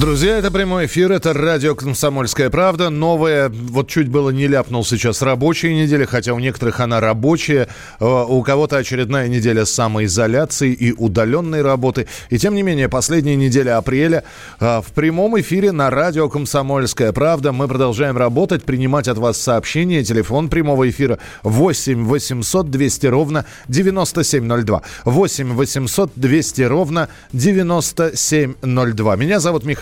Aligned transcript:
Друзья, 0.00 0.38
это 0.38 0.50
прямой 0.50 0.86
эфир, 0.86 1.12
это 1.12 1.34
радио 1.34 1.74
«Комсомольская 1.74 2.48
правда». 2.48 2.88
Новая, 2.88 3.50
вот 3.50 3.90
чуть 3.90 4.08
было 4.08 4.30
не 4.30 4.46
ляпнул 4.46 4.86
сейчас 4.86 5.20
рабочая 5.20 5.74
неделя, 5.74 6.06
хотя 6.06 6.32
у 6.32 6.38
некоторых 6.38 6.80
она 6.80 6.98
рабочая. 6.98 7.68
Э, 8.00 8.24
у 8.26 8.42
кого-то 8.42 8.78
очередная 8.78 9.28
неделя 9.28 9.66
самоизоляции 9.66 10.72
и 10.72 10.92
удаленной 10.92 11.60
работы. 11.60 12.08
И 12.30 12.38
тем 12.38 12.54
не 12.54 12.62
менее, 12.62 12.88
последняя 12.88 13.36
неделя 13.36 13.76
апреля 13.76 14.24
э, 14.60 14.80
в 14.80 14.92
прямом 14.92 15.38
эфире 15.38 15.72
на 15.72 15.90
радио 15.90 16.30
«Комсомольская 16.30 17.12
правда» 17.12 17.52
мы 17.52 17.68
продолжаем 17.68 18.16
работать, 18.16 18.64
принимать 18.64 19.08
от 19.08 19.18
вас 19.18 19.36
сообщения. 19.36 20.02
Телефон 20.02 20.48
прямого 20.48 20.88
эфира 20.88 21.18
8 21.42 22.06
800 22.06 22.70
200 22.70 23.06
ровно 23.08 23.44
9702. 23.68 24.82
8 25.04 25.52
800 25.52 26.12
200 26.16 26.62
ровно 26.62 27.08
9702. 27.34 29.16
Меня 29.16 29.38
зовут 29.38 29.66
Михаил 29.66 29.81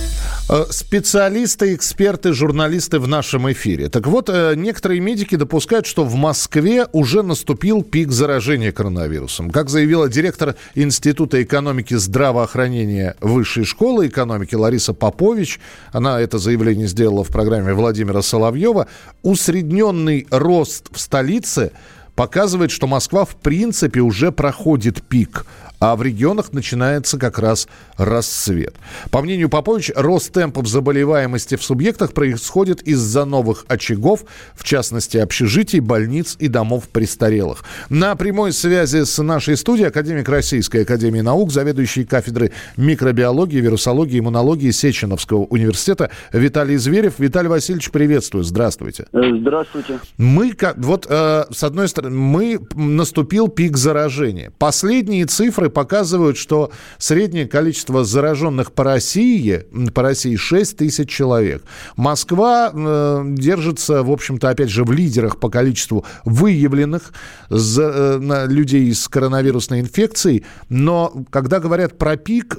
Э, 0.53 0.65
специалисты, 0.69 1.73
эксперты, 1.75 2.33
журналисты 2.33 2.99
в 2.99 3.07
нашем 3.07 3.49
эфире. 3.53 3.87
Так 3.87 4.05
вот, 4.05 4.27
э, 4.27 4.53
некоторые 4.57 4.99
медики 4.99 5.37
допускают, 5.37 5.85
что 5.85 6.03
в 6.03 6.15
Москве 6.15 6.87
уже 6.91 7.23
наступил 7.23 7.83
пик 7.83 8.11
заражения 8.11 8.73
коронавирусом. 8.73 9.49
Как 9.49 9.69
заявила 9.69 10.09
директор 10.09 10.55
Института 10.75 11.41
экономики 11.41 11.93
здравоохранения 11.93 13.15
Высшей 13.21 13.63
школы 13.63 14.07
экономики 14.07 14.53
Лариса 14.53 14.93
Попович, 14.93 15.61
она 15.93 16.19
это 16.19 16.37
заявление 16.37 16.87
сделала 16.87 17.23
в 17.23 17.29
программе 17.29 17.73
Владимира 17.73 18.21
Соловьева, 18.21 18.87
усредненный 19.21 20.27
рост 20.31 20.89
в 20.91 20.99
столице 20.99 21.71
показывает, 22.13 22.71
что 22.71 22.87
Москва 22.87 23.23
в 23.23 23.37
принципе 23.37 24.01
уже 24.01 24.33
проходит 24.33 25.01
пик 25.01 25.45
а 25.81 25.95
в 25.95 26.03
регионах 26.03 26.53
начинается 26.53 27.17
как 27.17 27.39
раз 27.39 27.67
расцвет. 27.97 28.75
По 29.09 29.21
мнению 29.21 29.49
Попович, 29.49 29.91
рост 29.95 30.31
темпов 30.31 30.67
заболеваемости 30.67 31.55
в 31.55 31.63
субъектах 31.63 32.13
происходит 32.13 32.83
из-за 32.83 33.25
новых 33.25 33.65
очагов, 33.67 34.23
в 34.53 34.63
частности, 34.63 35.17
общежитий, 35.17 35.79
больниц 35.79 36.37
и 36.39 36.47
домов 36.47 36.87
престарелых. 36.87 37.63
На 37.89 38.15
прямой 38.15 38.53
связи 38.53 39.05
с 39.05 39.21
нашей 39.23 39.57
студией 39.57 39.87
академик 39.87 40.29
Российской 40.29 40.83
Академии 40.83 41.21
Наук, 41.21 41.51
заведующий 41.51 42.05
кафедры 42.05 42.51
микробиологии, 42.77 43.59
вирусологии, 43.59 44.19
иммунологии 44.19 44.69
Сеченовского 44.69 45.45
университета 45.45 46.11
Виталий 46.31 46.77
Зверев. 46.77 47.15
Виталий 47.17 47.49
Васильевич, 47.49 47.89
приветствую. 47.89 48.43
Здравствуйте. 48.43 49.07
Э, 49.13 49.35
здравствуйте. 49.35 49.99
Мы, 50.17 50.55
вот, 50.77 51.07
э, 51.09 51.45
с 51.49 51.63
одной 51.63 51.87
стороны, 51.87 52.15
мы 52.15 52.59
наступил 52.75 53.47
пик 53.47 53.77
заражения. 53.77 54.51
Последние 54.59 55.25
цифры 55.25 55.70
показывают, 55.71 56.37
что 56.37 56.71
среднее 56.97 57.47
количество 57.47 58.03
зараженных 58.03 58.71
по 58.71 58.83
России, 58.83 59.65
по 59.93 60.03
России 60.03 60.35
6 60.35 60.77
тысяч 60.77 61.09
человек. 61.09 61.63
Москва 61.95 62.71
э, 62.73 63.23
держится, 63.27 64.03
в 64.03 64.11
общем-то, 64.11 64.49
опять 64.49 64.69
же, 64.69 64.83
в 64.83 64.91
лидерах 64.91 65.39
по 65.39 65.49
количеству 65.49 66.05
выявленных 66.25 67.13
за, 67.49 68.19
э, 68.21 68.47
людей 68.47 68.93
с 68.93 69.07
коронавирусной 69.07 69.79
инфекцией. 69.79 70.45
Но 70.69 71.25
когда 71.29 71.59
говорят 71.59 71.97
про 71.97 72.17
пик, 72.17 72.57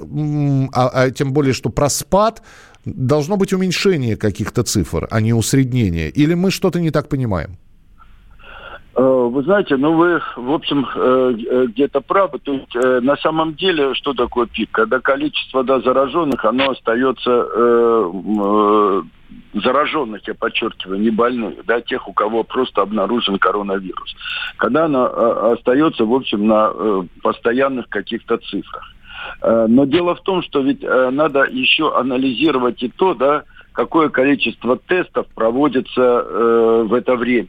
а, 0.72 0.88
а 0.88 1.10
тем 1.10 1.32
более, 1.32 1.52
что 1.52 1.70
про 1.70 1.88
спад, 1.88 2.42
должно 2.84 3.36
быть 3.36 3.52
уменьшение 3.52 4.16
каких-то 4.16 4.62
цифр, 4.62 5.06
а 5.10 5.20
не 5.20 5.32
усреднение. 5.32 6.10
Или 6.10 6.34
мы 6.34 6.50
что-то 6.50 6.80
не 6.80 6.90
так 6.90 7.08
понимаем? 7.08 7.58
Э, 8.94 9.28
вы 9.30 9.42
знаете, 9.42 9.76
ну 9.76 9.94
вы, 9.94 10.20
в 10.36 10.52
общем, 10.52 10.86
э, 10.94 11.34
э, 11.50 11.66
где-то 11.68 12.00
правы. 12.00 12.38
То 12.38 12.52
есть 12.52 12.74
на 12.74 13.16
самом 13.16 13.54
деле, 13.54 13.94
что 13.94 14.12
такое 14.12 14.46
пик? 14.46 14.70
Когда 14.70 15.00
количество 15.00 15.64
да, 15.64 15.80
зараженных, 15.80 16.44
оно 16.44 16.70
остается 16.70 18.12
зараженных, 19.54 20.26
я 20.26 20.34
подчеркиваю, 20.34 21.00
не 21.00 21.10
больных, 21.10 21.64
да, 21.64 21.80
тех, 21.80 22.06
у 22.08 22.12
кого 22.12 22.42
просто 22.42 22.82
обнаружен 22.82 23.38
коронавирус. 23.38 24.14
Когда 24.56 24.86
оно 24.86 25.06
остается, 25.52 26.04
в 26.04 26.12
общем, 26.12 26.46
на 26.46 26.72
постоянных 27.22 27.88
каких-то 27.88 28.38
цифрах. 28.38 28.94
Но 29.42 29.84
дело 29.84 30.14
в 30.14 30.20
том, 30.20 30.42
что 30.42 30.60
ведь 30.60 30.82
надо 30.82 31.44
еще 31.44 31.96
анализировать 31.96 32.82
и 32.82 32.88
то, 32.88 33.14
да, 33.14 33.44
какое 33.72 34.10
количество 34.10 34.76
тестов 34.76 35.26
проводится 35.34 36.84
в 36.84 36.92
это 36.92 37.16
время. 37.16 37.48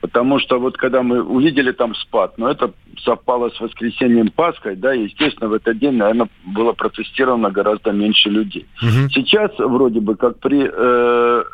Потому 0.00 0.38
что 0.38 0.58
вот 0.58 0.76
когда 0.76 1.02
мы 1.02 1.22
увидели 1.22 1.72
там 1.72 1.94
спад, 1.94 2.36
но 2.38 2.50
это 2.50 2.72
совпало 3.02 3.50
с 3.50 3.60
воскресеньем 3.60 4.30
Пасхой, 4.30 4.76
да, 4.76 4.94
и, 4.94 5.04
естественно, 5.04 5.48
в 5.48 5.54
этот 5.54 5.78
день, 5.78 5.94
наверное, 5.94 6.28
было 6.44 6.72
протестировано 6.72 7.50
гораздо 7.50 7.92
меньше 7.92 8.28
людей. 8.28 8.66
Угу. 8.82 9.10
Сейчас 9.12 9.50
вроде 9.58 10.00
бы 10.00 10.16
как 10.16 10.38
при 10.38 10.68
э, 10.70 11.44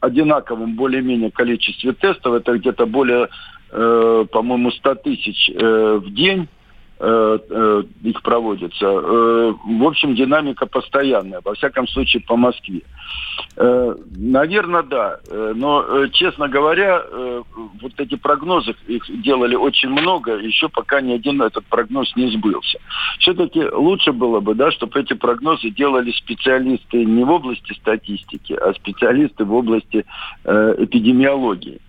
одинаковом 0.00 0.76
более-менее 0.76 1.30
количестве 1.30 1.92
тестов, 1.92 2.34
это 2.34 2.56
где-то 2.58 2.86
более, 2.86 3.28
э, 3.70 4.26
по-моему, 4.32 4.70
100 4.70 4.94
тысяч 4.96 5.50
э, 5.54 6.00
в 6.02 6.12
день, 6.14 6.48
Э, 7.00 7.38
э, 7.50 7.82
их 8.04 8.22
проводится. 8.22 8.86
Э, 8.86 9.52
в 9.66 9.84
общем, 9.84 10.14
динамика 10.14 10.64
постоянная, 10.64 11.40
во 11.44 11.54
всяком 11.54 11.88
случае, 11.88 12.22
по 12.22 12.36
Москве. 12.36 12.82
Наверное, 13.56 14.82
да. 14.82 15.18
Но, 15.30 16.06
честно 16.08 16.48
говоря, 16.48 17.04
вот 17.80 17.92
эти 17.98 18.16
прогнозы, 18.16 18.74
их 18.88 19.04
делали 19.22 19.54
очень 19.54 19.90
много, 19.90 20.36
еще 20.36 20.68
пока 20.68 21.00
ни 21.00 21.12
один 21.12 21.40
этот 21.42 21.64
прогноз 21.66 22.14
не 22.16 22.30
сбылся. 22.30 22.78
Все-таки 23.20 23.64
лучше 23.64 24.12
было 24.12 24.40
бы, 24.40 24.54
да, 24.54 24.72
чтобы 24.72 25.00
эти 25.00 25.14
прогнозы 25.14 25.70
делали 25.70 26.10
специалисты 26.12 27.04
не 27.04 27.24
в 27.24 27.30
области 27.30 27.72
статистики, 27.74 28.54
а 28.54 28.74
специалисты 28.74 29.44
в 29.44 29.54
области 29.54 30.04
эпидемиологии. 30.44 31.80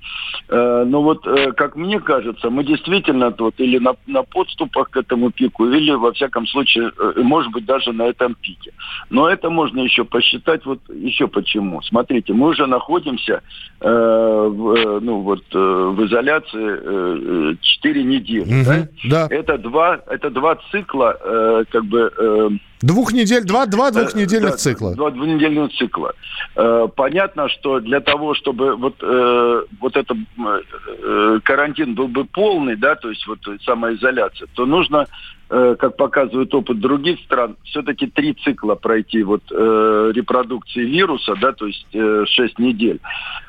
Но 0.49 1.01
вот, 1.01 1.25
как 1.57 1.75
мне 1.75 1.99
кажется, 1.99 2.49
мы 2.49 2.63
действительно 2.63 3.31
тут 3.31 3.59
или 3.59 3.79
на, 3.79 3.95
на 4.05 4.21
подступах 4.23 4.91
к 4.91 4.97
этому 4.97 5.31
пику, 5.31 5.65
или, 5.67 5.91
во 5.91 6.11
всяком 6.11 6.45
случае, 6.47 6.91
э, 6.97 7.21
может 7.21 7.51
быть, 7.51 7.65
даже 7.65 7.91
на 7.91 8.03
этом 8.03 8.35
пике. 8.35 8.71
Но 9.09 9.27
это 9.27 9.49
можно 9.49 9.81
еще 9.81 10.03
посчитать, 10.03 10.65
вот 10.65 10.79
еще 11.05 11.27
почему. 11.27 11.81
Смотрите, 11.81 12.33
мы 12.33 12.49
уже 12.49 12.65
находимся 12.67 13.41
э, 13.79 13.87
в, 13.87 14.73
э, 14.73 14.99
ну, 15.01 15.21
вот, 15.21 15.43
э, 15.53 15.57
в 15.57 16.05
изоляции 16.05 17.51
э, 17.51 17.55
4 17.61 18.03
недели. 18.03 18.41
Угу, 18.41 18.65
да? 18.65 18.87
да. 19.09 19.35
Это, 19.35 19.57
два, 19.57 19.99
это 20.07 20.29
два 20.29 20.57
цикла, 20.71 21.17
э, 21.19 21.63
как 21.69 21.85
бы... 21.85 22.11
Э, 22.17 22.49
Двух 22.85 23.13
недель, 23.13 23.43
два, 23.45 23.65
два 23.65 23.89
двухнедельных 23.89 24.51
да, 24.51 24.57
цикла. 24.57 24.93
Два 24.93 25.09
двухнедельных 25.09 25.73
цикла. 25.73 26.13
Э, 26.55 26.87
понятно, 26.95 27.49
что 27.49 27.79
для 27.79 27.99
того, 27.99 28.35
чтобы 28.35 28.75
вот, 28.75 28.95
э, 29.01 29.63
вот 29.79 29.97
этот 29.97 30.17
э, 30.37 31.39
карантин 31.43 31.95
был 31.95 32.07
бы 32.07 32.25
полный, 32.25 32.75
да, 32.75 32.93
то 32.95 33.09
есть 33.09 33.25
вот 33.25 33.39
самоизоляция, 33.63 34.47
то 34.53 34.67
нужно 34.67 35.07
Э, 35.47 35.75
как 35.77 35.95
показывает 35.95 36.55
опыт 36.55 36.79
других 36.79 37.19
стран, 37.19 37.55
все-таки 37.65 38.07
три 38.07 38.33
цикла 38.33 38.73
пройти 38.73 39.21
вот 39.21 39.43
э, 39.51 40.11
репродукции 40.15 40.83
вируса, 40.83 41.35
да, 41.39 41.51
то 41.51 41.67
есть 41.67 41.85
э, 41.93 42.25
6 42.27 42.57
недель. 42.57 42.99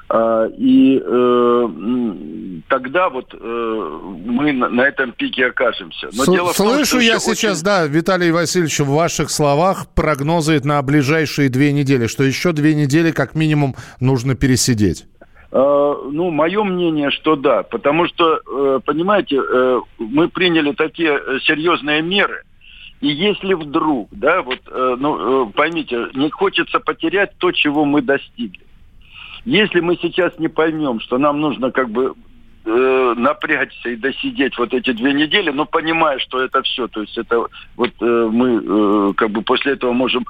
А, 0.09 0.47
и 0.57 1.03
э, 1.05 1.69
тогда 2.69 3.09
вот 3.09 3.35
э, 3.35 3.39
мы 4.25 4.53
на, 4.53 4.83
этом 4.83 5.11
пике 5.11 5.47
окажемся. 5.47 6.09
Но 6.17 6.25
С- 6.25 6.29
дело 6.29 6.53
слышу 6.53 6.93
том, 6.93 7.01
я 7.01 7.19
сейчас, 7.19 7.59
очень... 7.59 7.65
да, 7.65 7.87
Виталий 7.87 8.31
Васильевич, 8.31 8.79
в 8.79 8.89
ваших 8.91 9.31
словах 9.31 9.89
прогнозы 9.95 10.61
на 10.63 10.81
ближайшие 10.83 11.49
две 11.49 11.73
недели, 11.73 12.07
что 12.07 12.23
еще 12.23 12.53
две 12.53 12.75
недели 12.77 13.11
как 13.11 13.35
минимум 13.35 13.75
нужно 13.99 14.37
пересидеть. 14.37 15.07
Э, 15.51 15.95
ну, 16.13 16.31
мое 16.31 16.63
мнение, 16.63 17.11
что 17.11 17.35
да. 17.35 17.65
Потому 17.65 18.07
что, 18.07 18.37
э, 18.47 18.81
понимаете, 18.85 19.41
мы 19.99 20.29
приняли 20.29 20.71
такие 20.73 21.19
серьезные 21.43 22.01
меры. 22.01 22.45
И 23.01 23.09
если 23.09 23.55
вдруг, 23.55 24.09
да, 24.13 24.41
вот, 24.41 24.61
ну, 24.73 25.51
поймите, 25.51 26.07
не 26.15 26.31
хочется 26.31 26.79
потерять 26.81 27.37
то, 27.39 27.53
чего 27.53 27.85
мы 27.85 28.01
достигли. 28.01 28.66
Если 29.47 29.81
мы 29.81 29.97
сейчас 29.97 30.39
не 30.39 30.49
поймем, 30.49 31.01
что 31.01 31.17
нам 31.19 31.41
нужно 31.41 31.71
как 31.71 31.89
бы 31.89 32.15
напрячься 32.65 33.91
и 33.91 33.97
досидеть 33.97 34.59
вот 34.59 34.75
эти 34.75 34.91
две 34.91 35.13
недели, 35.13 35.51
но 35.51 35.67
понимая, 35.67 36.19
что 36.19 36.41
это 36.41 36.63
все, 36.63 36.89
то 36.89 37.01
есть 37.01 37.17
это 37.17 37.47
вот 37.77 37.93
мы 38.01 39.15
как 39.15 39.31
бы 39.31 39.43
после 39.43 39.75
этого 39.75 39.93
можем 39.93 40.27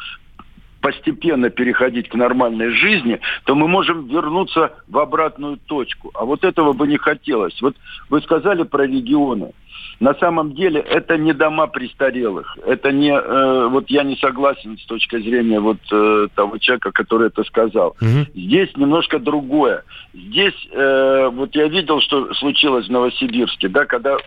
постепенно 0.82 1.48
переходить 1.48 2.10
к 2.10 2.14
нормальной 2.14 2.70
жизни, 2.70 3.18
то 3.44 3.54
мы 3.54 3.66
можем 3.66 4.06
вернуться 4.06 4.74
в 4.86 4.98
обратную 4.98 5.56
точку. 5.56 6.10
А 6.14 6.26
вот 6.26 6.44
этого 6.44 6.74
бы 6.74 6.86
не 6.86 6.98
хотелось. 6.98 7.60
Вот 7.62 7.74
вы 8.10 8.20
сказали 8.20 8.62
про 8.64 8.86
регионы. 8.86 9.52
На 9.98 10.14
самом 10.14 10.54
деле 10.54 10.80
это 10.80 11.16
не 11.16 11.32
дома 11.32 11.66
престарелых. 11.68 12.58
Это 12.66 12.92
не... 12.92 13.12
Э, 13.12 13.68
вот 13.68 13.88
я 13.88 14.02
не 14.02 14.16
согласен 14.16 14.76
с 14.76 14.84
точки 14.84 15.18
зрения 15.18 15.58
вот 15.58 15.78
э, 15.90 16.28
того 16.34 16.58
человека, 16.58 16.92
который 16.92 17.28
это 17.28 17.44
сказал. 17.44 17.96
Угу. 18.00 18.26
Здесь 18.34 18.76
немножко 18.76 19.18
другое. 19.18 19.84
Здесь... 20.12 20.68
Э, 20.72 21.28
вот 21.32 21.54
я 21.54 21.68
видел, 21.68 22.00
что 22.00 22.32
случилось 22.34 22.88
в 22.88 22.92
Новосибирске, 22.92 23.68
да, 23.68 23.86
когда 23.86 24.18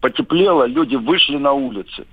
потеплело, 0.00 0.64
люди 0.64 0.94
вышли 0.94 1.36
на 1.36 1.52
улицы 1.52 2.06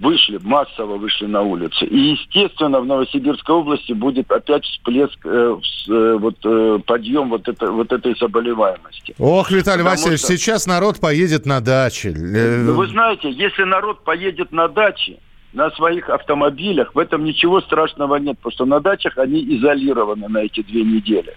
вышли, 0.00 0.38
массово 0.42 0.96
вышли 0.96 1.26
на 1.26 1.42
улицы. 1.42 1.84
И, 1.86 2.12
естественно, 2.12 2.80
в 2.80 2.86
Новосибирской 2.86 3.54
области 3.54 3.92
будет 3.92 4.30
опять 4.30 4.64
всплеск, 4.64 5.18
э, 5.24 5.56
э, 5.88 6.16
вот, 6.20 6.36
э, 6.44 6.78
подъем 6.86 7.30
вот, 7.30 7.48
это, 7.48 7.70
вот 7.70 7.92
этой 7.92 8.16
заболеваемости. 8.18 9.14
Ох, 9.18 9.50
Виталий 9.50 9.78
Потому 9.78 9.90
Васильевич, 9.90 10.20
что... 10.20 10.36
сейчас 10.36 10.66
народ 10.66 11.00
поедет 11.00 11.46
на 11.46 11.60
дачи. 11.60 12.08
Ну, 12.08 12.74
вы 12.74 12.86
знаете, 12.88 13.30
если 13.30 13.64
народ 13.64 14.04
поедет 14.04 14.52
на 14.52 14.68
дачи, 14.68 15.18
на 15.52 15.70
своих 15.70 16.08
автомобилях, 16.10 16.94
в 16.94 16.98
этом 16.98 17.24
ничего 17.24 17.60
страшного 17.60 18.16
нет, 18.16 18.36
потому 18.38 18.52
что 18.52 18.64
на 18.66 18.80
дачах 18.80 19.18
они 19.18 19.40
изолированы 19.56 20.28
на 20.28 20.38
эти 20.38 20.62
две 20.62 20.82
недели. 20.82 21.34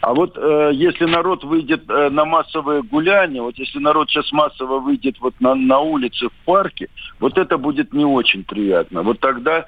А 0.00 0.14
вот 0.14 0.36
э, 0.36 0.70
если 0.74 1.04
народ 1.04 1.44
выйдет 1.44 1.88
э, 1.88 2.08
на 2.10 2.24
массовые 2.24 2.82
гуляния, 2.82 3.42
вот 3.42 3.56
если 3.58 3.78
народ 3.78 4.08
сейчас 4.10 4.30
массово 4.32 4.78
выйдет 4.78 5.16
вот 5.20 5.34
на, 5.40 5.54
на 5.54 5.80
улице, 5.80 6.28
в 6.28 6.44
парке, 6.44 6.88
вот 7.20 7.38
это 7.38 7.58
будет 7.58 7.92
не 7.92 8.04
очень 8.04 8.44
приятно. 8.44 9.02
Вот 9.02 9.20
тогда 9.20 9.64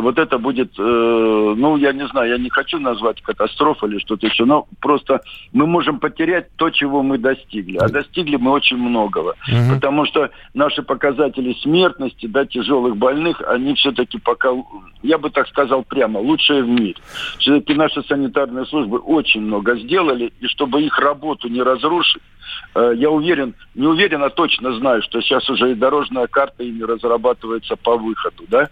вот 0.00 0.18
это 0.18 0.38
будет, 0.38 0.72
э, 0.78 0.82
ну, 0.82 1.76
я 1.76 1.92
не 1.92 2.06
знаю, 2.08 2.30
я 2.30 2.38
не 2.38 2.48
хочу 2.48 2.78
назвать 2.78 3.20
катастрофой 3.20 3.90
или 3.90 3.98
что-то 3.98 4.26
еще, 4.26 4.44
но 4.44 4.66
просто 4.80 5.20
мы 5.52 5.66
можем 5.66 6.00
потерять 6.00 6.48
то, 6.56 6.70
чего 6.70 7.02
мы 7.02 7.18
достигли. 7.18 7.76
А 7.76 7.88
достигли 7.88 8.36
мы 8.36 8.52
очень 8.52 8.78
многого. 8.78 9.34
Угу. 9.46 9.74
Потому 9.74 10.06
что 10.06 10.30
наши 10.54 10.82
показатели 10.82 11.52
смертности, 11.60 12.26
да, 12.26 12.46
тяжелых 12.46 12.96
больных, 12.96 13.42
они 13.46 13.74
все-таки 13.74 14.18
пока, 14.18 14.50
я 15.02 15.18
бы 15.18 15.30
так 15.30 15.46
сказал 15.48 15.82
прямо, 15.82 16.18
лучшие 16.18 16.62
в 16.62 16.68
мире. 16.68 16.96
Все-таки 17.38 17.74
наши 17.74 18.02
санитарные 18.04 18.64
службы 18.66 18.98
очень 18.98 19.42
много 19.42 19.76
сделали, 19.76 20.32
и 20.40 20.46
чтобы 20.46 20.82
их 20.82 20.98
работу 20.98 21.48
не 21.48 21.62
разрушить, 21.62 22.22
э, 22.74 22.92
я 22.96 23.10
уверен, 23.10 23.54
не 23.74 23.86
уверен, 23.86 24.22
а 24.22 24.30
точно 24.30 24.72
знаю, 24.78 25.02
что 25.02 25.20
сейчас 25.20 25.48
уже 25.50 25.72
и 25.72 25.74
дорожная 25.74 26.26
карта 26.26 26.64
ими 26.64 26.82
разрабатывается 26.82 27.76
по 27.76 27.98
выходу, 27.98 28.44
да, 28.48 28.70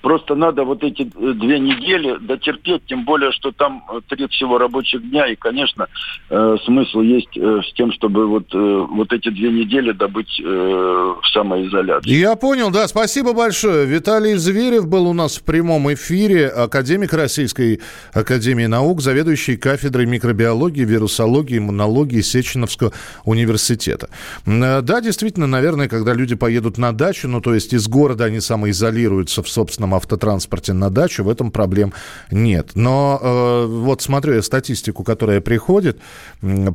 Просто 0.00 0.36
надо 0.36 0.62
вот 0.62 0.84
эти 0.84 1.02
э, 1.02 1.32
две 1.32 1.58
недели 1.58 2.16
дотерпеть, 2.20 2.82
тем 2.86 3.04
более, 3.04 3.32
что 3.32 3.50
там 3.50 3.84
э, 3.90 4.00
три 4.08 4.28
всего 4.28 4.56
рабочих 4.58 5.02
дня, 5.10 5.26
и, 5.26 5.34
конечно, 5.34 5.88
э, 6.30 6.56
смысл 6.64 7.00
есть 7.00 7.36
э, 7.36 7.60
с 7.68 7.72
тем, 7.74 7.90
чтобы 7.92 8.28
вот, 8.28 8.44
э, 8.54 8.86
вот 8.90 9.12
эти 9.12 9.28
две 9.30 9.50
недели 9.50 9.90
добыть 9.90 10.40
э, 10.40 10.44
в 10.44 11.26
самоизоляции. 11.32 12.10
Я 12.10 12.36
понял, 12.36 12.70
да, 12.70 12.86
спасибо 12.86 13.32
большое. 13.32 13.86
Виталий 13.86 14.34
Зверев 14.34 14.86
был 14.86 15.08
у 15.08 15.12
нас 15.12 15.38
в 15.38 15.42
прямом 15.42 15.92
эфире, 15.94 16.46
академик 16.46 17.12
Российской 17.12 17.80
Академии 18.12 18.66
Наук, 18.66 19.00
заведующий 19.00 19.56
кафедрой 19.56 20.06
микробиологии, 20.06 20.84
вирусологии, 20.84 21.58
иммунологии 21.58 22.20
Сеченовского 22.20 22.92
университета. 23.24 24.10
Э, 24.46 24.80
да, 24.80 25.00
действительно, 25.00 25.48
наверное, 25.48 25.88
когда 25.88 26.14
люди 26.14 26.36
поедут 26.36 26.78
на 26.78 26.92
дачу, 26.92 27.26
ну, 27.26 27.40
то 27.40 27.52
есть 27.52 27.72
из 27.72 27.88
города 27.88 28.26
они 28.26 28.38
самоизолируются 28.38 29.42
в 29.42 29.48
собственном 29.48 29.87
общественном 29.88 29.94
автотранспорте 29.94 30.72
на 30.72 30.90
дачу, 30.90 31.24
в 31.24 31.28
этом 31.28 31.50
проблем 31.50 31.92
нет. 32.30 32.70
Но 32.74 33.18
э, 33.20 33.66
вот 33.66 34.02
смотрю 34.02 34.34
я 34.34 34.42
статистику, 34.42 35.04
которая 35.04 35.40
приходит 35.40 35.98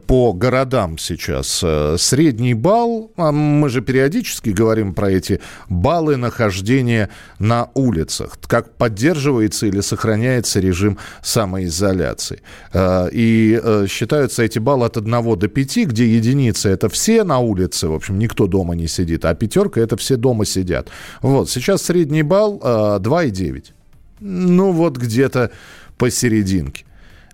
по 0.08 0.34
городам 0.34 0.98
сейчас. 0.98 1.62
Э, 1.64 1.96
средний 1.98 2.54
балл, 2.54 3.12
а 3.18 3.32
мы 3.32 3.70
же 3.70 3.82
периодически 3.82 4.50
говорим 4.50 4.94
про 4.94 5.10
эти 5.10 5.40
баллы 5.70 6.18
нахождения 6.18 7.10
на 7.40 7.70
улицах, 7.76 8.38
как 8.48 8.76
поддерживается 8.78 9.68
или 9.68 9.82
сохраняется 9.82 10.60
режим 10.60 10.98
самоизоляции. 11.22 12.42
Э, 12.74 13.10
и 13.12 13.60
э, 13.64 13.88
считаются 13.88 14.44
эти 14.44 14.60
баллы 14.60 14.86
от 14.86 14.98
1 14.98 15.40
до 15.40 15.48
5, 15.48 15.78
где 15.88 16.06
единица 16.06 16.70
это 16.70 16.90
все 16.90 17.24
на 17.24 17.40
улице, 17.40 17.88
в 17.88 17.94
общем, 17.94 18.20
никто 18.20 18.48
дома 18.48 18.76
не 18.76 18.88
сидит, 18.88 19.26
а 19.26 19.34
пятерка 19.34 19.82
это 19.82 19.96
все 19.96 20.16
дома 20.16 20.46
сидят. 20.46 20.90
Вот, 21.22 21.50
сейчас 21.50 21.84
средний 21.84 22.24
балл 22.24 22.60
2,9. 23.04 23.72
Ну, 24.20 24.72
вот 24.72 24.98
где-то 24.98 25.52
посерединке 25.98 26.86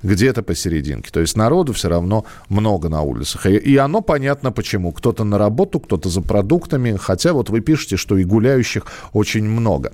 где-то 0.04 0.44
посерединке. 0.44 1.12
То 1.12 1.20
есть 1.20 1.36
народу 1.36 1.74
все 1.74 1.90
равно 1.90 2.26
много 2.48 2.90
на 2.90 3.02
улицах. 3.02 3.46
И, 3.46 3.56
и 3.56 3.78
оно 3.78 4.02
понятно 4.02 4.52
почему. 4.52 4.92
Кто-то 4.92 5.24
на 5.24 5.38
работу, 5.38 5.80
кто-то 5.80 6.10
за 6.10 6.22
продуктами. 6.22 6.98
Хотя 7.00 7.34
вот 7.34 7.50
вы 7.50 7.60
пишете, 7.62 7.98
что 7.98 8.18
и 8.18 8.24
гуляющих 8.24 8.86
очень 9.14 9.44
много. 9.44 9.94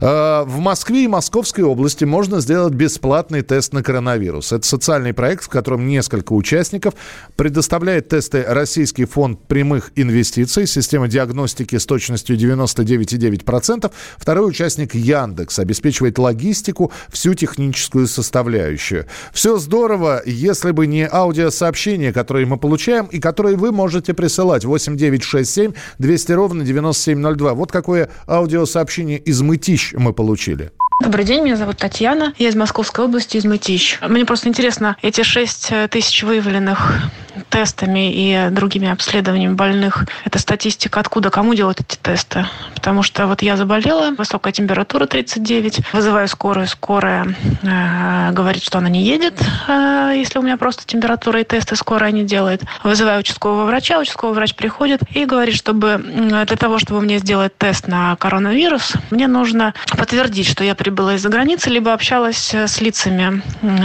Э, 0.00 0.42
в 0.44 0.58
Москве 0.58 1.04
и 1.04 1.08
Московской 1.08 1.64
области 1.64 2.04
можно 2.04 2.40
сделать 2.40 2.74
бесплатный 2.74 3.42
тест 3.42 3.72
на 3.72 3.82
коронавирус. 3.82 4.52
Это 4.52 4.66
социальный 4.66 5.14
проект, 5.14 5.44
в 5.44 5.48
котором 5.48 5.86
несколько 5.86 6.32
участников 6.32 6.94
предоставляет 7.36 8.08
тесты 8.08 8.44
Российский 8.46 9.04
фонд 9.04 9.40
прямых 9.46 9.92
инвестиций, 9.96 10.66
система 10.66 11.08
диагностики 11.08 11.76
с 11.76 11.86
точностью 11.86 12.36
99,9%. 12.36 13.90
Второй 14.18 14.48
участник 14.48 14.94
Яндекс 14.94 15.58
обеспечивает 15.58 16.18
логистику, 16.18 16.92
всю 17.08 17.34
техническую 17.34 18.06
составляющую. 18.06 19.06
Все 19.32 19.45
все 19.46 19.58
здорово, 19.58 20.22
если 20.26 20.72
бы 20.72 20.88
не 20.88 21.08
аудиосообщения, 21.08 22.12
которые 22.12 22.46
мы 22.46 22.56
получаем 22.56 23.06
и 23.06 23.20
которые 23.20 23.56
вы 23.56 23.70
можете 23.70 24.12
присылать. 24.12 24.64
8 24.64 24.96
9 24.96 25.22
6 25.22 25.48
7 25.48 25.72
200 26.00 26.32
ровно 26.32 26.64
9702. 26.64 27.54
Вот 27.54 27.70
какое 27.70 28.10
аудиосообщение 28.26 29.18
из 29.18 29.42
Мытищ 29.42 29.92
мы 29.92 30.12
получили. 30.12 30.72
Добрый 30.98 31.26
день, 31.26 31.42
меня 31.42 31.56
зовут 31.56 31.76
Татьяна. 31.76 32.32
Я 32.38 32.48
из 32.48 32.56
Московской 32.56 33.04
области, 33.04 33.36
из 33.36 33.44
Мытищ. 33.44 33.98
Мне 34.00 34.24
просто 34.24 34.48
интересно, 34.48 34.96
эти 35.02 35.22
6 35.22 35.68
э, 35.70 35.88
тысяч 35.88 36.22
выявленных 36.22 37.10
тестами 37.50 38.12
и 38.12 38.48
другими 38.50 38.88
обследованиями 38.88 39.54
больных, 39.54 40.06
это 40.24 40.38
статистика 40.38 41.00
откуда, 41.00 41.30
кому 41.30 41.54
делают 41.54 41.80
эти 41.80 41.96
тесты? 41.96 42.46
Потому 42.74 43.02
что 43.02 43.26
вот 43.26 43.42
я 43.42 43.56
заболела, 43.56 44.12
высокая 44.16 44.52
температура 44.52 45.06
39, 45.06 45.92
вызываю 45.92 46.28
скорую, 46.28 46.66
скорая 46.66 47.34
э, 47.62 48.32
говорит, 48.32 48.62
что 48.62 48.78
она 48.78 48.88
не 48.88 49.02
едет, 49.02 49.34
э, 49.68 50.14
если 50.16 50.38
у 50.38 50.42
меня 50.42 50.56
просто 50.56 50.86
температура 50.86 51.40
и 51.40 51.44
тесты 51.44 51.76
скорая 51.76 52.10
не 52.10 52.24
делает. 52.24 52.62
Вызываю 52.82 53.20
участкового 53.20 53.64
врача, 53.64 53.98
участковый 53.98 54.34
врач 54.34 54.54
приходит 54.54 55.02
и 55.14 55.24
говорит, 55.26 55.56
чтобы 55.56 55.98
для 55.98 56.56
того, 56.56 56.78
чтобы 56.78 57.00
мне 57.00 57.18
сделать 57.18 57.56
тест 57.58 57.86
на 57.86 58.16
коронавирус, 58.16 58.94
мне 59.10 59.28
нужно 59.28 59.74
подтвердить, 59.96 60.48
что 60.48 60.64
я 60.64 60.74
прибыла 60.86 61.14
из-за 61.16 61.30
границы, 61.30 61.68
либо 61.68 61.92
общалась 61.92 62.54
э, 62.54 62.68
с 62.68 62.80
лицами, 62.80 63.42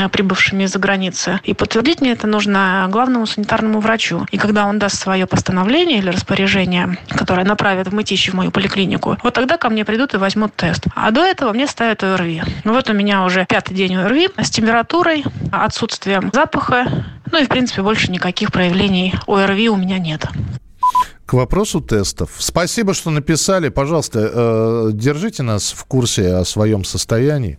прибывшими 0.10 0.66
из-за 0.66 0.78
границы. 0.78 1.40
И 1.44 1.56
подтвердить 1.56 2.00
мне 2.00 2.12
это 2.12 2.28
нужно 2.28 2.88
главному 2.92 3.26
санитарному 3.26 3.80
врачу. 3.80 4.28
И 4.30 4.38
когда 4.38 4.68
он 4.68 4.78
даст 4.78 5.02
свое 5.02 5.26
постановление 5.26 5.98
или 5.98 6.12
распоряжение, 6.12 7.00
которое 7.10 7.44
направит 7.44 7.88
в 7.88 7.94
Мытищи 7.96 8.30
в 8.30 8.36
мою 8.36 8.52
поликлинику, 8.52 9.18
вот 9.24 9.34
тогда 9.34 9.58
ко 9.58 9.70
мне 9.70 9.84
придут 9.84 10.14
и 10.14 10.18
возьмут 10.18 10.56
тест. 10.56 10.86
А 10.96 11.10
до 11.10 11.26
этого 11.26 11.54
мне 11.54 11.66
ставят 11.66 12.04
ОРВИ. 12.04 12.44
Ну 12.66 12.74
вот 12.74 12.88
у 12.88 12.94
меня 12.94 13.26
уже 13.26 13.48
пятый 13.50 13.74
день 13.74 13.96
ОРВИ 13.96 14.30
с 14.38 14.52
температурой, 14.52 15.24
отсутствием 15.52 16.30
запаха, 16.32 16.86
ну 17.32 17.42
и, 17.42 17.46
в 17.46 17.50
принципе, 17.50 17.82
больше 17.82 18.12
никаких 18.12 18.52
проявлений 18.52 19.16
ОРВИ 19.26 19.70
у 19.70 19.76
меня 19.76 19.98
нет. 19.98 20.28
К 21.32 21.34
вопросу 21.34 21.80
тестов. 21.80 22.32
Спасибо, 22.40 22.94
что 22.94 23.10
написали. 23.10 23.70
Пожалуйста, 23.70 24.20
э, 24.34 24.90
держите 24.92 25.44
нас 25.44 25.72
в 25.72 25.86
курсе 25.86 26.34
о 26.34 26.44
своем 26.44 26.84
состоянии. 26.84 27.58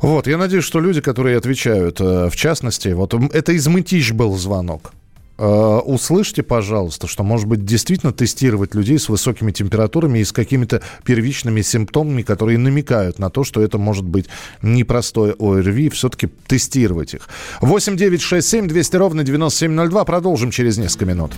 Вот, 0.00 0.28
я 0.28 0.38
надеюсь, 0.38 0.62
что 0.62 0.78
люди, 0.78 1.00
которые 1.00 1.36
отвечают, 1.36 2.00
э, 2.00 2.30
в 2.30 2.36
частности, 2.36 2.90
вот 2.90 3.12
это 3.12 3.50
из 3.50 3.66
Мытищ 3.66 4.12
был 4.12 4.36
звонок. 4.36 4.92
Э, 5.36 5.80
услышьте, 5.84 6.44
пожалуйста, 6.44 7.08
что, 7.08 7.24
может 7.24 7.48
быть, 7.48 7.64
действительно 7.64 8.12
тестировать 8.12 8.76
людей 8.76 9.00
с 9.00 9.08
высокими 9.08 9.50
температурами 9.50 10.20
и 10.20 10.24
с 10.24 10.30
какими-то 10.30 10.80
первичными 11.04 11.62
симптомами, 11.62 12.22
которые 12.22 12.56
намекают 12.56 13.18
на 13.18 13.30
то, 13.30 13.42
что 13.42 13.62
это 13.62 13.78
может 13.78 14.04
быть 14.04 14.26
непростое 14.62 15.34
ОРВИ, 15.40 15.88
все-таки 15.88 16.28
тестировать 16.46 17.14
их. 17.14 17.28
8 17.62 17.96
9 17.96 18.22
6 18.22 18.48
7 18.48 18.68
200 18.68 18.96
ровно 18.96 19.24
9702. 19.24 20.04
Продолжим 20.04 20.52
через 20.52 20.78
несколько 20.78 21.06
минут 21.06 21.32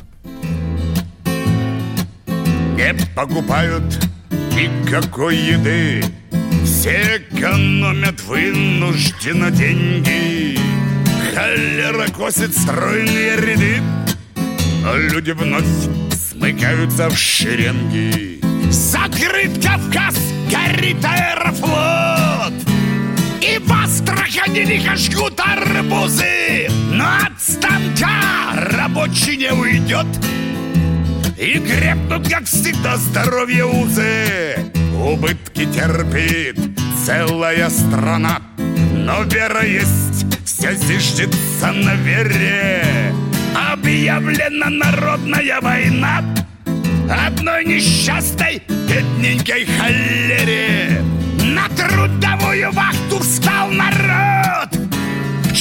не 2.72 2.94
покупают 3.14 3.84
никакой 4.30 5.36
еды. 5.36 6.04
Все 6.64 7.18
экономят 7.18 8.20
вынужденно 8.22 9.50
деньги. 9.50 10.58
Холера 11.34 12.08
косит 12.08 12.56
стройные 12.56 13.36
ряды, 13.36 13.82
а 14.84 14.96
люди 14.96 15.32
вновь 15.32 15.64
смыкаются 16.14 17.08
в 17.08 17.16
шеренги. 17.16 18.40
Закрыт 18.70 19.62
Кавказ, 19.62 20.16
горит 20.50 21.04
аэрофлот. 21.04 22.54
И 23.40 23.58
в 23.58 23.72
Астрахани 23.72 24.60
лихо 24.60 24.96
жгут 24.96 25.38
арбузы 25.40 26.70
Но 26.92 27.04
от 27.04 27.40
станка 27.40 28.52
рабочий 28.54 29.36
не 29.36 29.52
уйдет 29.52 30.06
И 31.42 31.58
крепнут, 31.58 32.28
как 32.28 32.44
всегда, 32.44 32.96
здоровье 32.96 33.66
узы. 33.66 34.54
Убытки 34.94 35.66
терпит 35.66 36.56
целая 37.04 37.68
страна. 37.68 38.40
Но 38.94 39.24
вера 39.24 39.66
есть, 39.66 40.24
все 40.44 40.72
зиждется 40.76 41.72
на 41.72 41.96
вере. 41.96 43.12
Объявлена 43.72 44.70
народная 44.70 45.60
война 45.60 46.22
Одной 47.10 47.64
несчастной 47.64 48.62
бедненькой 48.68 49.66
холере. 49.66 51.02
На 51.42 51.68
трудовую 51.70 52.70
вахту 52.70 53.18
встал 53.18 53.68
народ 53.72 54.71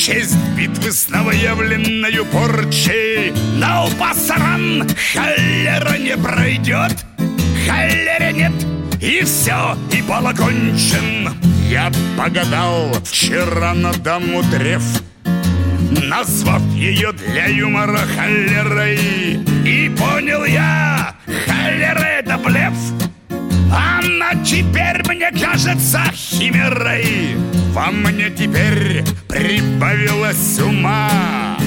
честь 0.02 0.36
битвы 0.58 0.92
с 0.92 1.10
новоявленной 1.10 2.26
порчей. 2.26 3.32
Но 3.58 3.88
пасаран 4.00 4.90
холера 5.14 5.96
не 5.98 6.18
пройдет 6.18 7.06
Холере 7.68 8.32
нет 8.34 8.52
и 9.00 9.24
все, 9.24 9.78
и 9.92 10.02
бал 10.04 10.28
окончен. 10.28 11.30
Я 11.70 11.92
погадал 12.18 12.94
вчера 13.04 13.74
на 13.74 13.94
даму 13.94 14.44
древ 14.44 14.84
Назвав 15.92 16.62
ее 16.74 17.12
для 17.12 17.48
юмора 17.48 18.02
холерой. 18.16 18.98
И 19.66 19.92
понял 19.98 20.46
я, 20.46 21.16
холера 21.46 22.06
это 22.06 22.38
блеф 22.40 22.74
Она 23.72 24.36
теперь 24.44 25.02
мне 25.08 25.32
кажется 25.32 26.02
химерой 26.14 27.36
Во 27.74 27.92
мне 27.92 28.30
теперь 28.30 29.04
прибавилось 29.28 30.60
ума. 30.60 31.58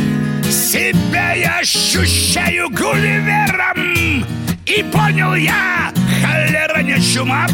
Себя 0.42 1.32
я 1.32 1.58
ощущаю 1.60 2.68
гулливером 2.70 4.24
И 4.66 4.82
понял 4.92 5.34
я, 5.34 5.92
холера 6.22 6.82
не 6.82 7.00
чума. 7.00 7.46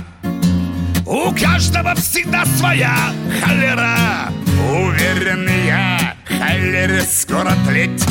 У 1.06 1.32
каждого 1.32 1.94
всегда 1.94 2.44
своя 2.56 2.94
холера. 3.42 4.32
Уверен 4.70 5.48
я, 5.66 6.14
холере 6.24 7.02
скоро 7.02 7.52
тлеть. 7.66 8.04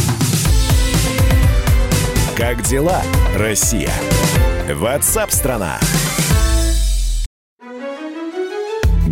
Как 2.35 2.61
дела, 2.63 3.01
Россия? 3.35 3.91
Ватсап-страна! 4.69 5.79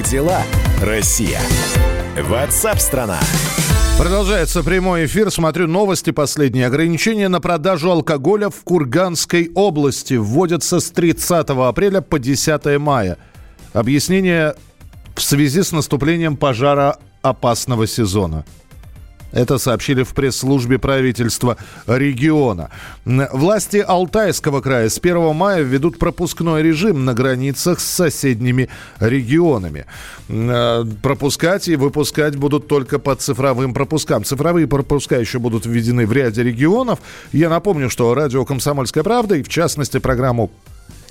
Как 0.00 0.08
дела, 0.08 0.42
Россия? 0.80 1.38
Ватсап-страна! 2.16 3.20
Продолжается 3.98 4.62
прямой 4.62 5.04
эфир. 5.04 5.30
Смотрю 5.30 5.66
новости 5.66 6.10
последние. 6.10 6.68
Ограничения 6.68 7.28
на 7.28 7.38
продажу 7.38 7.90
алкоголя 7.90 8.48
в 8.48 8.64
Курганской 8.64 9.50
области 9.54 10.14
вводятся 10.14 10.80
с 10.80 10.90
30 10.90 11.50
апреля 11.50 12.00
по 12.00 12.18
10 12.18 12.78
мая. 12.78 13.18
Объяснение 13.74 14.54
в 15.14 15.20
связи 15.20 15.62
с 15.62 15.70
наступлением 15.70 16.38
пожара 16.38 16.96
опасного 17.20 17.86
сезона. 17.86 18.46
Это 19.32 19.58
сообщили 19.58 20.02
в 20.02 20.14
пресс-службе 20.14 20.78
правительства 20.78 21.56
региона. 21.86 22.70
Власти 23.04 23.78
Алтайского 23.78 24.60
края 24.60 24.88
с 24.88 24.98
1 24.98 25.34
мая 25.34 25.62
введут 25.62 25.98
пропускной 25.98 26.62
режим 26.62 27.04
на 27.04 27.14
границах 27.14 27.80
с 27.80 27.84
соседними 27.84 28.68
регионами. 28.98 29.86
Э, 30.28 30.84
пропускать 31.02 31.68
и 31.68 31.76
выпускать 31.76 32.36
будут 32.36 32.66
только 32.66 32.98
по 32.98 33.14
цифровым 33.14 33.74
пропускам. 33.74 34.24
Цифровые 34.24 34.66
пропуска 34.66 35.18
еще 35.18 35.38
будут 35.38 35.66
введены 35.66 36.06
в 36.06 36.12
ряде 36.12 36.42
регионов. 36.42 36.98
Я 37.32 37.48
напомню, 37.48 37.90
что 37.90 38.12
радио 38.14 38.44
«Комсомольская 38.44 39.04
правда» 39.04 39.36
и, 39.36 39.42
в 39.42 39.48
частности, 39.48 39.98
программу 39.98 40.50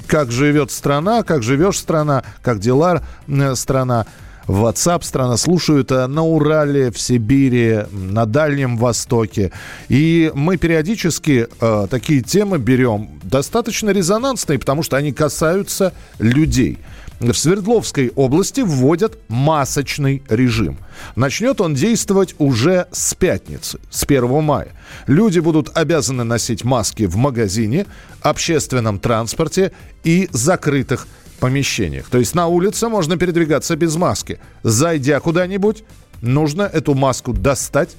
«Как 0.08 0.32
живет 0.32 0.72
страна», 0.72 1.24
«Как 1.24 1.44
живешь 1.44 1.78
страна», 1.78 2.24
«Как 2.42 2.60
дела 2.60 3.04
э, 3.28 3.56
страна» 3.56 4.06
в 4.50 4.66
WhatsApp 4.66 5.04
страна 5.04 5.38
слушают 5.38 5.92
э, 5.92 6.08
на 6.08 6.24
Урале, 6.24 6.90
в 6.90 7.00
Сибири, 7.00 7.86
на 7.92 8.26
Дальнем 8.26 8.78
Востоке. 8.78 9.52
И 9.90 10.32
мы 10.34 10.58
периодически 10.58 11.48
э, 11.62 11.88
такие 11.88 12.24
темы 12.24 12.58
берем 12.58 13.20
достаточно 13.22 13.92
резонансные, 13.92 14.58
потому 14.58 14.82
что 14.82 14.98
они 14.98 15.12
касаются 15.12 15.94
людей. 16.18 16.80
В 17.20 17.34
Свердловской 17.34 18.12
области 18.16 18.62
вводят 18.62 19.20
масочный 19.28 20.24
режим. 20.30 20.80
Начнет 21.16 21.62
он 21.62 21.76
действовать 21.76 22.34
уже 22.40 22.88
с 22.92 23.14
пятницы, 23.14 23.78
с 23.92 24.04
1 24.04 24.42
мая. 24.42 24.70
Люди 25.06 25.40
будут 25.40 25.78
обязаны 25.78 26.24
носить 26.24 26.64
маски 26.64 27.04
в 27.04 27.18
магазине, 27.18 27.86
общественном 28.24 28.98
транспорте 28.98 29.74
и 30.04 30.28
закрытых 30.32 31.08
помещениях. 31.40 32.10
То 32.10 32.18
есть 32.18 32.36
на 32.36 32.48
улице 32.48 32.88
можно 32.90 33.18
передвигаться 33.18 33.76
без 33.76 33.96
маски. 33.96 34.40
Зайдя 34.64 35.20
куда-нибудь, 35.20 35.84
нужно 36.22 36.64
эту 36.64 36.94
маску 36.94 37.34
достать 37.34 37.96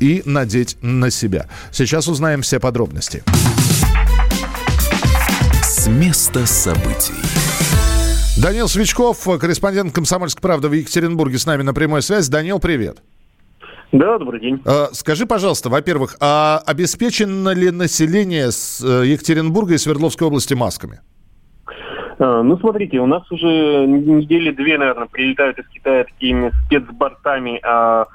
и 0.00 0.22
надеть 0.24 0.76
на 0.82 1.10
себя. 1.10 1.48
Сейчас 1.70 2.08
узнаем 2.08 2.42
все 2.42 2.60
подробности. 2.60 3.22
С 5.62 5.86
места 5.86 6.46
событий. 6.46 7.14
Данил 8.36 8.68
Свечков, 8.68 9.26
корреспондент 9.38 9.94
«Комсомольской 9.94 10.42
правды» 10.42 10.68
в 10.68 10.72
Екатеринбурге, 10.72 11.38
с 11.38 11.46
нами 11.46 11.62
на 11.62 11.72
прямой 11.72 12.02
связи. 12.02 12.30
Данил, 12.30 12.58
привет. 12.58 12.98
Да, 13.92 14.18
добрый 14.18 14.40
день. 14.40 14.60
Э, 14.64 14.88
скажи, 14.92 15.24
пожалуйста, 15.24 15.68
во-первых, 15.68 16.16
а 16.18 16.60
обеспечено 16.66 17.50
ли 17.50 17.70
население 17.70 18.50
с 18.50 18.82
э, 18.84 19.06
Екатеринбурга 19.06 19.74
и 19.74 19.78
Свердловской 19.78 20.26
области 20.26 20.52
масками? 20.54 21.00
А, 22.18 22.42
ну, 22.42 22.56
смотрите, 22.58 22.98
у 22.98 23.06
нас 23.06 23.30
уже 23.30 23.86
недели 23.86 24.50
две, 24.50 24.78
наверное, 24.78 25.06
прилетают 25.06 25.58
из 25.58 25.68
Китая 25.68 26.04
такими 26.04 26.52
спецбортами 26.66 27.60
а, 27.62 28.06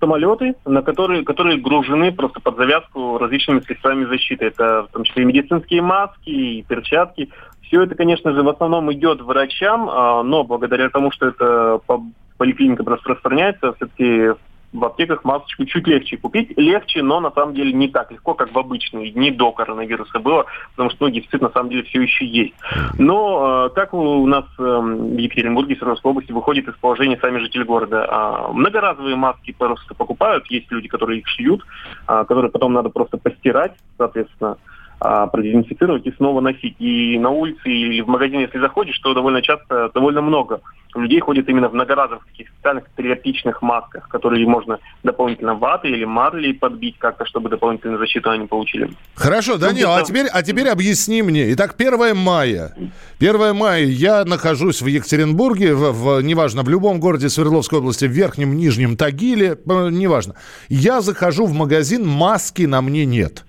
самолеты, 0.00 0.54
на 0.64 0.82
которые, 0.82 1.24
которые 1.24 1.58
гружены 1.58 2.12
просто 2.12 2.40
под 2.40 2.56
завязку 2.56 3.18
различными 3.18 3.60
средствами 3.60 4.04
защиты. 4.06 4.46
Это 4.46 4.86
в 4.88 4.92
том 4.92 5.04
числе 5.04 5.22
и 5.22 5.26
медицинские 5.26 5.82
маски, 5.82 6.30
и 6.30 6.62
перчатки. 6.62 7.30
Все 7.62 7.82
это, 7.82 7.94
конечно 7.94 8.32
же, 8.32 8.42
в 8.42 8.48
основном 8.48 8.92
идет 8.92 9.20
врачам, 9.20 9.88
а, 9.90 10.22
но 10.22 10.44
благодаря 10.44 10.88
тому, 10.90 11.10
что 11.10 11.26
это 11.26 11.80
по 11.86 12.02
поликлиникам 12.38 12.86
распространяется, 12.86 13.74
все-таки 13.74 14.32
в 14.72 14.84
аптеках 14.84 15.24
масочку 15.24 15.64
чуть 15.64 15.86
легче 15.86 16.16
купить. 16.16 16.56
Легче, 16.56 17.02
но 17.02 17.20
на 17.20 17.30
самом 17.30 17.54
деле 17.54 17.72
не 17.72 17.88
так 17.88 18.10
легко, 18.10 18.34
как 18.34 18.52
в 18.52 18.58
обычные 18.58 19.10
дни 19.10 19.30
до 19.30 19.52
коронавируса 19.52 20.18
было, 20.18 20.46
потому 20.72 20.90
что 20.90 21.06
ну, 21.06 21.10
дефицит 21.10 21.40
на 21.40 21.50
самом 21.50 21.70
деле 21.70 21.84
все 21.84 22.02
еще 22.02 22.26
есть. 22.26 22.54
Но 22.98 23.68
э, 23.68 23.74
как 23.74 23.94
у 23.94 24.26
нас 24.26 24.44
э, 24.58 24.62
в 24.62 25.16
Екатеринбурге, 25.16 25.74
в 25.74 25.78
Свердловской 25.78 26.10
области 26.10 26.32
выходит 26.32 26.68
из 26.68 26.74
положения 26.74 27.18
сами 27.20 27.38
жители 27.38 27.64
города? 27.64 28.06
Э, 28.50 28.52
многоразовые 28.52 29.16
маски 29.16 29.54
просто 29.56 29.94
покупают, 29.94 30.46
есть 30.50 30.70
люди, 30.70 30.88
которые 30.88 31.20
их 31.20 31.28
шьют, 31.28 31.64
э, 32.06 32.24
которые 32.28 32.50
потом 32.50 32.72
надо 32.72 32.90
просто 32.90 33.16
постирать, 33.16 33.72
соответственно 33.96 34.58
а, 35.00 35.26
продезинфицировать 35.26 36.06
и 36.06 36.12
снова 36.12 36.40
носить. 36.40 36.76
И 36.78 37.18
на 37.18 37.30
улице 37.30 37.68
или 37.68 38.00
в 38.00 38.08
магазине, 38.08 38.42
если 38.42 38.58
заходишь, 38.58 38.98
то 38.98 39.14
довольно 39.14 39.42
часто, 39.42 39.90
довольно 39.94 40.22
много 40.22 40.60
людей 40.94 41.20
ходит 41.20 41.48
именно 41.48 41.68
в 41.68 41.74
многоразовых 41.74 42.26
таких 42.26 42.48
специальных 42.48 42.84
триоптичных 42.96 43.62
масках, 43.62 44.08
которые 44.08 44.46
можно 44.46 44.78
дополнительно 45.02 45.54
ватой 45.54 45.92
или 45.92 46.04
марлей 46.04 46.54
подбить 46.54 46.98
как-то, 46.98 47.26
чтобы 47.26 47.48
дополнительную 47.48 47.98
защиту 47.98 48.30
они 48.30 48.46
получили. 48.46 48.90
Хорошо, 49.14 49.52
ну, 49.52 49.58
Данил, 49.58 49.92
а 49.92 50.02
теперь, 50.02 50.26
а 50.26 50.42
теперь 50.42 50.68
объясни 50.68 51.22
мне. 51.22 51.52
Итак, 51.52 51.74
1 51.78 52.16
мая. 52.16 52.74
1 53.20 53.56
мая 53.56 53.84
я 53.84 54.24
нахожусь 54.24 54.82
в 54.82 54.86
Екатеринбурге, 54.86 55.74
в, 55.74 55.92
в, 55.92 56.22
неважно, 56.22 56.62
в 56.62 56.68
любом 56.68 57.00
городе 57.00 57.28
Свердловской 57.28 57.78
области, 57.78 58.06
в 58.06 58.10
Верхнем, 58.10 58.56
Нижнем 58.56 58.96
Тагиле, 58.96 59.58
э, 59.64 59.88
неважно. 59.90 60.34
Я 60.68 61.00
захожу 61.00 61.46
в 61.46 61.54
магазин, 61.54 62.06
маски 62.06 62.62
на 62.62 62.80
мне 62.82 63.04
нет. 63.04 63.44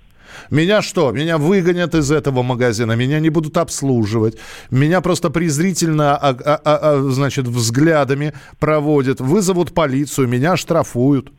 Меня 0.50 0.82
что? 0.82 1.12
Меня 1.12 1.38
выгонят 1.38 1.94
из 1.94 2.10
этого 2.10 2.42
магазина, 2.42 2.92
меня 2.92 3.20
не 3.20 3.30
будут 3.30 3.56
обслуживать, 3.56 4.38
меня 4.70 5.00
просто 5.00 5.30
презрительно, 5.30 6.16
а, 6.16 6.30
а, 6.30 6.60
а, 6.64 6.78
а 6.82 6.98
значит, 7.10 7.46
взглядами 7.46 8.32
проводят, 8.58 9.20
вызовут 9.20 9.74
полицию, 9.74 10.28
меня 10.28 10.56
штрафуют. 10.56 11.32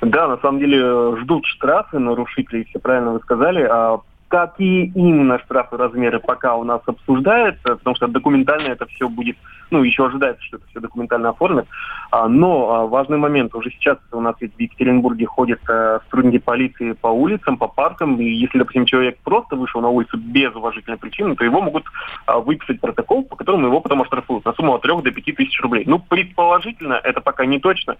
Да, 0.00 0.28
на 0.28 0.38
самом 0.38 0.60
деле 0.60 1.16
ждут 1.22 1.44
штрафы 1.46 1.98
нарушителей, 1.98 2.64
все 2.64 2.78
правильно 2.78 3.12
вы 3.12 3.20
сказали. 3.20 3.66
А 3.70 4.00
Какие 4.32 4.90
именно 4.94 5.38
штрафы 5.40 5.76
размеры 5.76 6.18
пока 6.18 6.56
у 6.56 6.64
нас 6.64 6.80
обсуждается, 6.86 7.76
потому 7.76 7.94
что 7.94 8.06
документально 8.06 8.68
это 8.68 8.86
все 8.86 9.06
будет, 9.06 9.36
ну, 9.70 9.82
еще 9.82 10.06
ожидается, 10.06 10.42
что 10.44 10.56
это 10.56 10.66
все 10.68 10.80
документально 10.80 11.28
оформят. 11.28 11.68
А, 12.10 12.28
но 12.28 12.70
а, 12.70 12.86
важный 12.86 13.18
момент, 13.18 13.54
уже 13.54 13.68
сейчас 13.68 13.98
у 14.10 14.22
нас 14.22 14.34
ведь 14.40 14.56
в 14.56 14.58
Екатеринбурге 14.58 15.26
ходят 15.26 15.60
а, 15.68 16.00
сотрудники 16.04 16.38
полиции 16.38 16.92
по 16.92 17.08
улицам, 17.08 17.58
по 17.58 17.68
паркам, 17.68 18.18
и 18.22 18.24
если, 18.24 18.56
допустим, 18.56 18.86
человек 18.86 19.18
просто 19.22 19.54
вышел 19.54 19.82
на 19.82 19.90
улицу 19.90 20.16
без 20.16 20.54
уважительной 20.54 20.96
причины, 20.96 21.36
то 21.36 21.44
его 21.44 21.60
могут 21.60 21.84
выписать 22.26 22.80
протокол, 22.80 23.24
по 23.24 23.36
которому 23.36 23.66
его 23.66 23.80
потом 23.80 24.00
оштрафуют 24.00 24.46
на 24.46 24.54
сумму 24.54 24.76
от 24.76 24.80
3 24.80 25.02
до 25.02 25.10
5 25.10 25.36
тысяч 25.36 25.60
рублей. 25.60 25.84
Ну, 25.86 25.98
предположительно, 25.98 26.94
это 26.94 27.20
пока 27.20 27.44
не 27.44 27.58
точно. 27.58 27.96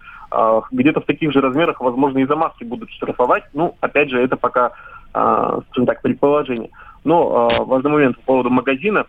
Где-то 0.71 1.01
в 1.01 1.05
таких 1.05 1.31
же 1.31 1.41
размерах, 1.41 1.79
возможно, 1.79 2.17
и 2.17 2.25
за 2.25 2.35
маски 2.35 2.63
будут 2.63 2.89
штрафовать. 2.89 3.43
Ну, 3.53 3.75
опять 3.81 4.09
же, 4.09 4.19
это 4.19 4.35
пока 4.35 4.65
а, 4.65 4.71
скажем 5.13 5.85
так, 5.85 6.01
предположение. 6.01 6.69
Но 7.03 7.49
а, 7.49 7.63
важный 7.63 7.91
момент 7.91 8.17
по 8.17 8.23
поводу 8.23 8.49
магазинов, 8.49 9.07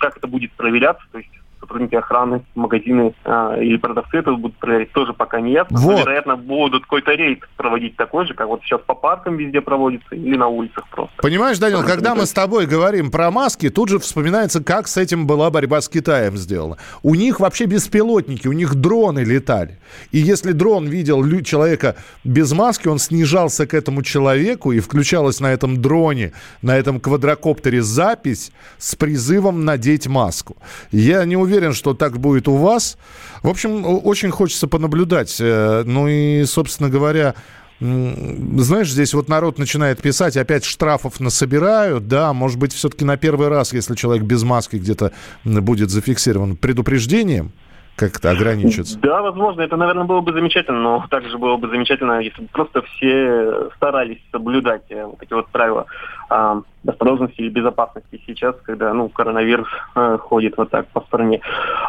как 0.00 0.16
это 0.16 0.26
будет 0.26 0.52
проверяться, 0.52 1.04
то 1.12 1.18
есть 1.18 1.30
сотрудники 1.64 1.94
охраны, 1.94 2.42
магазины 2.54 3.14
а, 3.24 3.56
или 3.56 3.76
продавцы 3.76 4.18
это 4.18 4.32
будут 4.32 4.56
проверять, 4.58 4.92
тоже 4.92 5.12
пока 5.12 5.40
не 5.40 5.52
ясно. 5.52 5.78
Вот. 5.78 6.00
вероятно, 6.00 6.36
будут 6.36 6.82
какой-то 6.82 7.12
рейд 7.12 7.40
проводить 7.56 7.96
такой 7.96 8.26
же, 8.26 8.34
как 8.34 8.48
вот 8.48 8.62
сейчас 8.62 8.80
по 8.86 8.94
паркам 8.94 9.36
везде 9.36 9.60
проводится 9.60 10.14
или 10.14 10.36
на 10.36 10.48
улицах 10.48 10.86
просто. 10.90 11.14
Понимаешь, 11.18 11.58
Данил, 11.58 11.82
когда 11.82 12.14
мы 12.14 12.26
с 12.26 12.32
тобой 12.32 12.66
говорим 12.66 13.10
про 13.10 13.30
маски, 13.30 13.70
тут 13.70 13.88
же 13.88 13.98
вспоминается, 13.98 14.62
как 14.62 14.88
с 14.88 14.96
этим 14.96 15.26
была 15.26 15.50
борьба 15.50 15.80
с 15.80 15.88
Китаем 15.88 16.36
сделана. 16.36 16.76
У 17.02 17.14
них 17.14 17.40
вообще 17.40 17.64
беспилотники, 17.64 18.46
у 18.48 18.52
них 18.52 18.74
дроны 18.74 19.20
летали. 19.20 19.78
И 20.12 20.18
если 20.18 20.52
дрон 20.52 20.86
видел 20.86 21.24
человека 21.42 21.96
без 22.22 22.52
маски, 22.52 22.88
он 22.88 22.98
снижался 22.98 23.66
к 23.66 23.74
этому 23.74 24.02
человеку, 24.02 24.72
и 24.72 24.80
включалась 24.80 25.40
на 25.40 25.52
этом 25.52 25.80
дроне, 25.80 26.32
на 26.62 26.76
этом 26.76 27.00
квадрокоптере 27.00 27.82
запись 27.82 28.52
с 28.78 28.94
призывом 28.94 29.64
надеть 29.64 30.06
маску. 30.06 30.56
Я 30.90 31.24
не 31.24 31.36
уверен, 31.36 31.53
уверен, 31.54 31.72
что 31.72 31.94
так 31.94 32.18
будет 32.18 32.48
у 32.48 32.56
вас. 32.56 32.98
В 33.42 33.48
общем, 33.48 33.84
очень 33.84 34.30
хочется 34.30 34.68
понаблюдать. 34.68 35.36
Э, 35.40 35.82
ну 35.84 36.08
и, 36.08 36.44
собственно 36.44 36.88
говоря, 36.88 37.34
знаешь, 37.80 38.90
здесь 38.90 39.14
вот 39.14 39.28
народ 39.28 39.58
начинает 39.58 40.00
писать, 40.00 40.36
опять 40.36 40.64
штрафов 40.64 41.20
насобирают, 41.20 42.06
да, 42.08 42.32
может 42.32 42.58
быть, 42.58 42.72
все-таки 42.72 43.04
на 43.04 43.16
первый 43.16 43.48
раз, 43.48 43.72
если 43.72 43.94
человек 43.94 44.24
без 44.24 44.42
маски 44.42 44.76
где-то 44.76 45.12
будет 45.44 45.90
зафиксирован 45.90 46.56
предупреждением, 46.56 47.52
как-то 47.96 48.30
ограничиться? 48.30 48.98
Да, 48.98 49.22
возможно, 49.22 49.60
это, 49.62 49.76
наверное, 49.76 50.04
было 50.04 50.20
бы 50.20 50.32
замечательно, 50.32 50.80
но 50.80 51.06
также 51.10 51.38
было 51.38 51.56
бы 51.56 51.68
замечательно, 51.68 52.20
если 52.20 52.42
бы 52.42 52.48
просто 52.48 52.82
все 52.82 53.70
старались 53.76 54.18
соблюдать 54.32 54.82
э, 54.88 55.04
вот 55.04 55.22
эти 55.22 55.32
вот 55.32 55.48
правила 55.48 55.86
а, 56.28 56.62
осторожности 56.86 57.42
и 57.42 57.48
безопасности 57.48 58.20
сейчас, 58.26 58.54
когда 58.62 58.92
ну, 58.92 59.08
коронавирус 59.08 59.68
э, 59.94 60.18
ходит 60.20 60.56
вот 60.56 60.70
так 60.70 60.86
по 60.88 61.00
стране. 61.02 61.40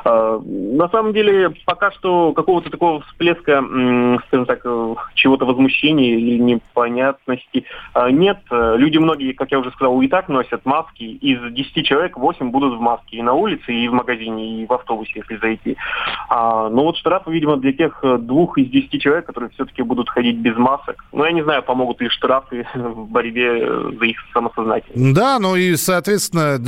Э, 0.05 0.39
на 0.45 0.89
самом 0.89 1.13
деле, 1.13 1.53
пока 1.65 1.91
что 1.91 2.33
какого-то 2.33 2.69
такого 2.69 3.01
всплеска, 3.01 3.63
э, 3.63 4.17
скажем 4.27 4.45
так, 4.45 4.63
чего-то 5.15 5.45
возмущения 5.45 6.15
или 6.17 6.37
непонятности 6.39 7.65
э, 7.93 8.09
нет. 8.11 8.39
Люди 8.51 8.97
многие, 8.97 9.33
как 9.33 9.51
я 9.51 9.59
уже 9.59 9.71
сказал, 9.71 10.01
и 10.01 10.07
так 10.07 10.29
носят 10.29 10.65
маски. 10.65 11.03
Из 11.03 11.39
10 11.53 11.85
человек 11.85 12.17
8 12.17 12.51
будут 12.51 12.77
в 12.77 12.79
маске 12.79 13.17
и 13.17 13.21
на 13.21 13.33
улице, 13.33 13.73
и 13.73 13.87
в 13.87 13.93
магазине, 13.93 14.61
и 14.61 14.65
в 14.65 14.73
автобусе, 14.73 15.11
если 15.15 15.37
зайти. 15.37 15.77
А, 16.29 16.69
но 16.69 16.83
вот 16.83 16.97
штрафы, 16.97 17.31
видимо, 17.31 17.57
для 17.57 17.73
тех 17.73 18.03
двух 18.19 18.57
из 18.57 18.69
10 18.69 19.01
человек, 19.01 19.25
которые 19.25 19.49
все-таки 19.51 19.81
будут 19.81 20.09
ходить 20.09 20.37
без 20.37 20.55
масок. 20.57 21.03
Ну, 21.11 21.25
я 21.25 21.31
не 21.31 21.43
знаю, 21.43 21.63
помогут 21.63 22.01
ли 22.01 22.09
штрафы 22.09 22.67
в 22.75 23.09
борьбе 23.09 23.67
за 23.67 24.05
их 24.05 24.17
самосознательность. 24.33 24.84
Да, 24.93 25.39
ну 25.39 25.55
и, 25.55 25.75
соответственно, 25.75 26.59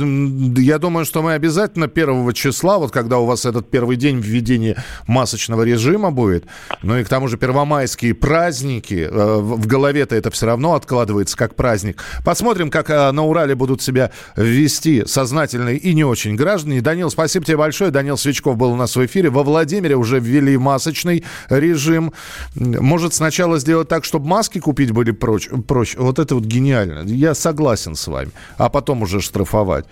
я 0.60 0.78
думаю, 0.78 1.04
что 1.04 1.22
мы 1.22 1.34
обязательно 1.34 1.88
первого 1.88 2.34
числа, 2.34 2.78
вот 2.78 2.90
когда 2.90 3.18
у 3.18 3.26
вас 3.26 3.44
этот 3.46 3.70
первый 3.70 3.96
день 3.96 4.20
введения 4.20 4.82
масочного 5.06 5.62
режима 5.62 6.10
будет, 6.10 6.44
ну 6.82 6.98
и 6.98 7.04
к 7.04 7.08
тому 7.08 7.28
же 7.28 7.38
первомайские 7.38 8.14
праздники, 8.14 9.08
э, 9.10 9.38
в 9.38 9.66
голове-то 9.66 10.16
это 10.16 10.30
все 10.30 10.46
равно 10.46 10.74
откладывается 10.74 11.36
как 11.36 11.54
праздник. 11.54 12.02
Посмотрим, 12.24 12.70
как 12.70 12.90
э, 12.90 13.10
на 13.12 13.24
Урале 13.24 13.54
будут 13.54 13.82
себя 13.82 14.10
вести 14.36 15.04
сознательные 15.06 15.78
и 15.78 15.94
не 15.94 16.04
очень 16.04 16.34
граждане. 16.34 16.80
Данил, 16.80 17.10
спасибо 17.10 17.44
тебе 17.44 17.56
большое. 17.56 17.90
Данил 17.90 18.16
Свечков 18.16 18.56
был 18.56 18.72
у 18.72 18.76
нас 18.76 18.96
в 18.96 19.06
эфире. 19.06 19.30
Во 19.30 19.42
Владимире 19.42 19.96
уже 19.96 20.18
ввели 20.18 20.56
масочный 20.58 21.24
режим. 21.48 22.12
Может, 22.54 23.14
сначала 23.14 23.58
сделать 23.58 23.88
так, 23.88 24.04
чтобы 24.04 24.26
маски 24.26 24.58
купить 24.58 24.90
были 24.90 25.12
проще? 25.12 25.50
проще. 25.50 25.98
Вот 25.98 26.18
это 26.18 26.34
вот 26.34 26.44
гениально. 26.44 27.04
Я 27.06 27.34
согласен 27.34 27.94
с 27.94 28.07
вами, 28.08 28.30
а 28.56 28.68
потом 28.68 29.02
уже 29.02 29.20
штрафовать. 29.20 29.84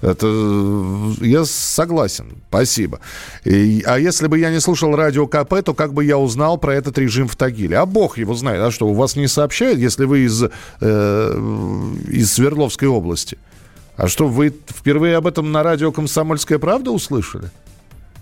Это 0.00 0.26
я 1.20 1.44
согласен. 1.44 2.26
Спасибо. 2.48 3.00
И, 3.44 3.82
а 3.86 3.98
если 3.98 4.26
бы 4.26 4.38
я 4.38 4.50
не 4.50 4.60
слушал 4.60 4.94
радио 4.96 5.26
КП, 5.26 5.62
то 5.64 5.74
как 5.74 5.92
бы 5.92 6.04
я 6.04 6.18
узнал 6.18 6.58
про 6.58 6.74
этот 6.74 6.98
режим 6.98 7.28
в 7.28 7.36
Тагиле? 7.36 7.78
А 7.78 7.86
бог 7.86 8.18
его 8.18 8.34
знает. 8.34 8.60
А 8.62 8.70
что, 8.70 8.86
у 8.86 8.94
вас 8.94 9.16
не 9.16 9.28
сообщают, 9.28 9.78
если 9.78 10.04
вы 10.04 10.20
из, 10.20 10.44
э, 10.80 11.98
из 12.08 12.32
Свердловской 12.32 12.88
области? 12.88 13.38
А 13.96 14.08
что, 14.08 14.26
вы 14.26 14.54
впервые 14.68 15.16
об 15.16 15.26
этом 15.26 15.52
на 15.52 15.62
радио 15.62 15.92
«Комсомольская 15.92 16.58
правда» 16.58 16.90
услышали? 16.90 17.50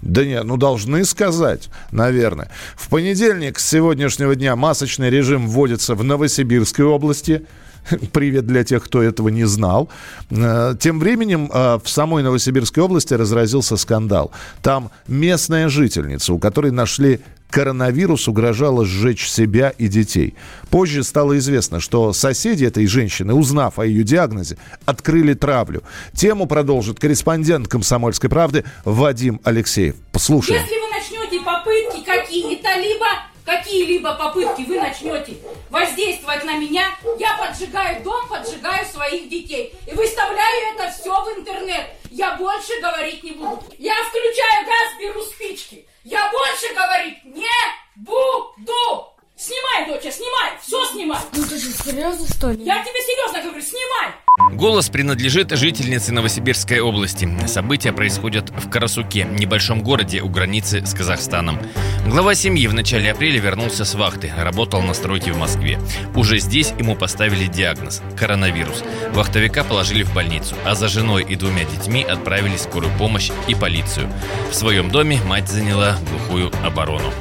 Да 0.03 0.25
нет, 0.25 0.45
ну 0.45 0.57
должны 0.57 1.05
сказать, 1.05 1.69
наверное. 1.93 2.51
В 2.75 2.89
понедельник 2.89 3.59
с 3.59 3.69
сегодняшнего 3.69 4.35
дня 4.35 4.57
масочный 4.57 5.11
режим 5.11 5.47
вводится 5.47 5.95
в 5.95 6.03
Новосибирской 6.03 6.85
области. 6.85 7.47
Привет 8.13 8.47
для 8.47 8.65
тех, 8.65 8.85
кто 8.85 9.03
этого 9.03 9.29
не 9.29 9.45
знал. 9.45 9.89
Э, 10.31 10.75
тем 10.79 11.01
временем 11.01 11.51
э, 11.53 11.79
в 11.83 11.89
самой 11.89 12.23
Новосибирской 12.23 12.83
области 12.83 13.15
разразился 13.15 13.77
скандал. 13.77 14.33
Там 14.63 14.91
местная 15.09 15.69
жительница, 15.69 16.33
у 16.33 16.39
которой 16.39 16.71
нашли 16.71 17.21
коронавирус 17.51 18.29
угрожало 18.29 18.87
сжечь 18.87 19.29
себя 19.29 19.71
и 19.77 19.87
детей. 19.87 20.35
Позже 20.71 21.05
стало 21.05 21.37
известно, 21.37 21.81
что 21.81 22.15
соседи 22.15 22.65
этой 22.65 22.87
женщины, 22.87 23.35
узнав 23.35 23.79
о 23.79 23.85
ее 23.85 24.05
диагнозе, 24.05 24.57
открыли 24.87 25.35
травлю. 25.35 25.83
Тему 26.15 26.47
продолжит 26.47 26.99
корреспондент 26.99 27.69
«Комсомольской 27.69 28.31
правды» 28.31 28.65
Вадим 28.87 29.39
Алексеев. 29.45 29.97
Послушаем. 30.13 30.63
Если 30.63 30.77
вы 30.77 30.89
начнете 30.89 31.45
попытки 31.45 32.05
какие-то, 32.07 32.75
либо 32.81 33.07
какие-либо 33.45 34.15
попытки 34.15 34.63
вы 34.63 34.79
начнете 34.81 35.37
воздействовать 35.71 36.45
на 36.45 36.57
меня, 36.57 36.85
я 37.19 37.37
поджигаю 37.37 38.03
дом, 38.03 38.29
поджигаю 38.29 38.85
своих 38.87 39.29
детей. 39.29 39.75
И 39.87 39.95
выставляю 39.95 40.75
это 40.75 40.91
все 40.91 41.13
в 41.25 41.39
интернет. 41.39 41.87
Я 42.11 42.35
больше 42.37 42.81
говорить 42.81 43.23
не 43.23 43.33
буду. 43.33 43.63
Я 43.79 43.95
включаю 44.05 44.67
газ, 44.67 45.01
беру 45.01 45.23
спички. 45.23 45.87
Я 46.05 46.31
больше 46.31 46.75
говорить 46.75 47.25
не 47.25 47.49
буду. 47.97 49.12
Снимай, 49.35 49.89
доча, 49.89 50.11
снимай, 50.11 50.53
все 50.63 50.85
снимай. 50.93 51.19
Ну 51.35 51.43
ты 51.43 51.59
же 51.59 51.73
серьезно, 51.73 52.27
что 52.29 52.51
ли? 52.51 52.63
Я 52.65 52.85
тебе 52.85 53.01
серьезно 53.01 53.43
говорю, 53.43 53.63
снимай. 53.63 54.13
Голос 54.53 54.89
принадлежит 54.91 55.51
жительнице 55.51 56.13
Новосибирской 56.13 56.81
области. 56.81 57.29
События 57.47 57.93
происходят 57.93 58.51
в 58.51 58.71
Карасуке, 58.71 59.25
небольшом 59.25 59.83
городе 59.83 60.21
у 60.21 60.29
границы 60.29 60.85
с 60.85 60.95
Казахстаном. 60.95 61.59
Глава 62.07 62.35
семьи 62.35 62.67
в 62.67 62.75
начале 62.75 63.11
апреля 63.11 63.41
вернулся 63.41 63.85
с 63.85 63.95
вахты, 63.95 64.33
работал 64.37 64.83
на 64.83 64.93
стройке 64.93 65.33
в 65.33 65.39
Москве. 65.39 65.81
Уже 66.15 66.39
здесь 66.39 66.73
ему 66.79 66.95
поставили 66.95 67.47
диагноз– 67.47 68.03
коронавирус. 68.19 68.85
Вахтовика 69.13 69.65
положили 69.65 70.03
в 70.03 70.15
больницу, 70.15 70.55
а 70.65 70.75
за 70.75 70.89
женой 70.89 71.25
и 71.25 71.37
двумя 71.37 71.65
детьми 71.65 72.05
отправили 72.05 72.57
скорую 72.57 72.93
помощь 72.99 73.31
и 73.49 73.55
полицию. 73.55 74.13
В 74.51 74.55
своем 74.55 74.91
доме 74.91 75.21
мать 75.25 75.49
заняла 75.49 75.97
глухую 76.11 76.53
оборону. 76.65 77.13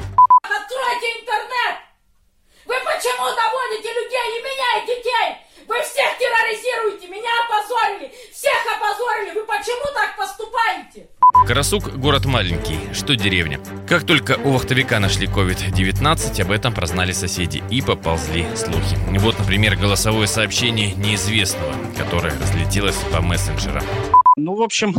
Почему 3.02 3.26
доводите 3.36 3.90
людей 3.94 4.38
и 4.38 4.44
меня, 4.44 4.84
и 4.86 5.01
детей? 5.12 5.38
Вы 5.68 5.76
всех 5.84 6.18
терроризируете, 6.18 7.08
меня 7.08 7.30
опозорили, 7.46 8.12
всех 8.34 8.54
опозорили. 8.76 9.40
Вы 9.40 9.46
почему 9.46 9.86
так 9.94 10.18
поступаете? 10.18 11.08
Карасук– 11.48 11.90
город 11.96 12.26
маленький, 12.26 12.94
что 12.94 13.16
деревня. 13.16 13.60
Как 13.88 14.06
только 14.06 14.38
у 14.44 14.52
вахтовика 14.52 15.00
нашли 15.00 15.28
COVID-19, 15.28 16.42
об 16.42 16.52
этом 16.52 16.74
прознали 16.74 17.14
соседи 17.14 17.64
и 17.70 17.82
поползли 17.82 18.46
слухи. 18.56 18.98
Вот, 19.20 19.40
например, 19.40 19.76
голосовое 19.78 20.28
сообщение 20.28 20.94
неизвестного, 20.94 21.74
которое 21.98 22.34
разлетелось 22.38 22.98
по 23.12 23.22
мессенджерам. 23.22 23.84
Ну, 24.36 24.56
в 24.56 24.62
общем, 24.62 24.96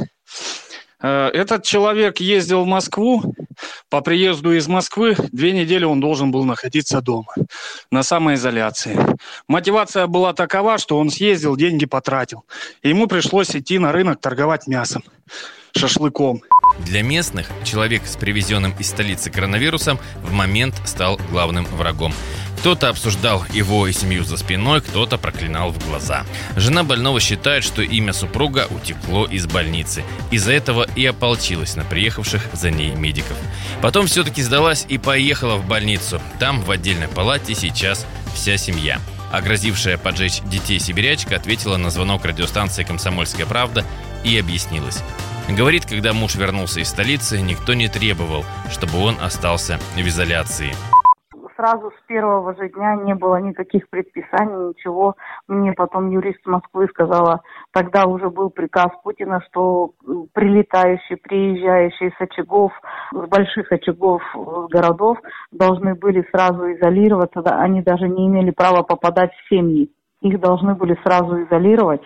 этот 1.03 1.65
человек 1.65 2.19
ездил 2.19 2.65
в 2.65 2.67
Москву. 2.67 3.35
По 3.91 4.01
приезду 4.01 4.53
из 4.53 4.69
Москвы 4.69 5.17
две 5.33 5.53
недели 5.53 5.85
он 5.85 6.01
должен 6.01 6.31
был 6.31 6.45
находиться 6.45 7.01
дома 7.01 7.33
на 7.91 8.03
самоизоляции. 8.03 8.99
Мотивация 9.49 10.07
была 10.07 10.33
такова, 10.33 10.79
что 10.79 10.99
он 10.99 11.11
съездил, 11.11 11.57
деньги 11.57 11.87
потратил. 11.87 12.45
ему 12.83 13.07
пришлось 13.07 13.55
идти 13.55 13.79
на 13.79 13.93
рынок 13.93 14.21
торговать 14.21 14.67
мясом, 14.67 15.05
шашлыком. 15.77 16.43
Для 16.87 17.03
местных 17.03 17.49
человек 17.65 18.07
с 18.07 18.17
привезенным 18.17 18.75
из 18.79 18.89
столицы 18.89 19.31
коронавирусом 19.31 19.99
в 20.23 20.33
момент 20.33 20.75
стал 20.87 21.21
главным 21.31 21.65
врагом. 21.67 22.13
Кто-то 22.63 22.91
обсуждал 22.91 23.45
его 23.53 23.89
и 23.89 23.93
семью 23.93 24.23
за 24.23 24.37
спиной, 24.37 24.83
кто-то 24.83 25.19
проклинал 25.19 25.73
в 25.73 25.85
глаза. 25.85 26.25
Жена 26.55 26.85
больного 26.85 27.19
считает, 27.19 27.65
что 27.65 27.83
имя 27.83 28.13
супруга 28.13 28.69
утекло 28.71 29.27
из 29.27 29.49
больницы. 29.49 30.05
Из-за 30.31 30.53
этого 30.53 30.87
и 30.95 31.05
ополчилась 31.05 31.75
на 31.75 31.83
приехавших 31.83 32.51
за 32.53 32.71
ней 32.71 32.93
медиков. 32.93 33.37
Потом 33.81 34.07
все-таки 34.07 34.43
сдалась 34.43 34.87
и 34.89 34.97
поехала 34.97 35.57
в 35.57 35.67
больницу. 35.67 36.23
Там, 36.39 36.63
в 36.63 36.71
отдельной 36.71 37.09
палате, 37.09 37.57
сейчас 37.57 38.07
вся 38.33 38.57
семья. 38.57 39.01
А 39.33 39.41
грозившая 39.41 39.99
поджечь 39.99 40.41
детей 40.43 40.79
сибирячка 40.79 41.35
ответила 41.35 41.79
на 41.79 41.91
звонок 41.91 42.25
радиостанции 42.25 42.85
«Комсомольская 42.85 43.45
правда» 43.45 43.85
и 44.23 44.39
объяснилась. 44.39 45.03
Говорит, 45.49 45.85
когда 45.85 46.13
муж 46.13 46.37
вернулся 46.37 46.79
из 46.79 46.91
столицы, 46.91 47.41
никто 47.41 47.75
не 47.75 47.89
требовал, 47.89 48.47
чтобы 48.71 49.01
он 49.01 49.21
остался 49.21 49.81
в 49.97 49.99
изоляции 49.99 50.77
сразу 51.63 51.91
с 51.91 52.07
первого 52.07 52.55
же 52.57 52.69
дня 52.71 52.97
не 52.97 53.15
было 53.15 53.37
никаких 53.37 53.89
предписаний, 53.89 54.71
ничего. 54.71 55.15
Мне 55.47 55.73
потом 55.73 56.11
юрист 56.11 56.45
Москвы 56.45 56.89
сказала, 56.89 57.43
тогда 57.73 58.07
уже 58.07 58.31
был 58.31 58.51
приказ 58.51 58.89
Путина, 59.05 59.41
что 59.49 59.93
прилетающие, 60.33 61.19
приезжающие 61.19 62.11
с 62.11 62.21
очагов, 62.21 62.73
с 63.13 63.29
больших 63.29 63.71
очагов 63.71 64.23
городов 64.71 65.19
должны 65.53 65.95
были 65.95 66.27
сразу 66.33 66.73
изолироваться. 66.73 67.41
Они 67.41 67.81
даже 67.81 68.09
не 68.09 68.27
имели 68.27 68.51
права 68.51 68.83
попадать 68.83 69.31
в 69.33 69.49
семьи. 69.49 69.89
Их 70.21 70.41
должны 70.41 70.75
были 70.75 70.99
сразу 71.05 71.43
изолировать. 71.43 72.03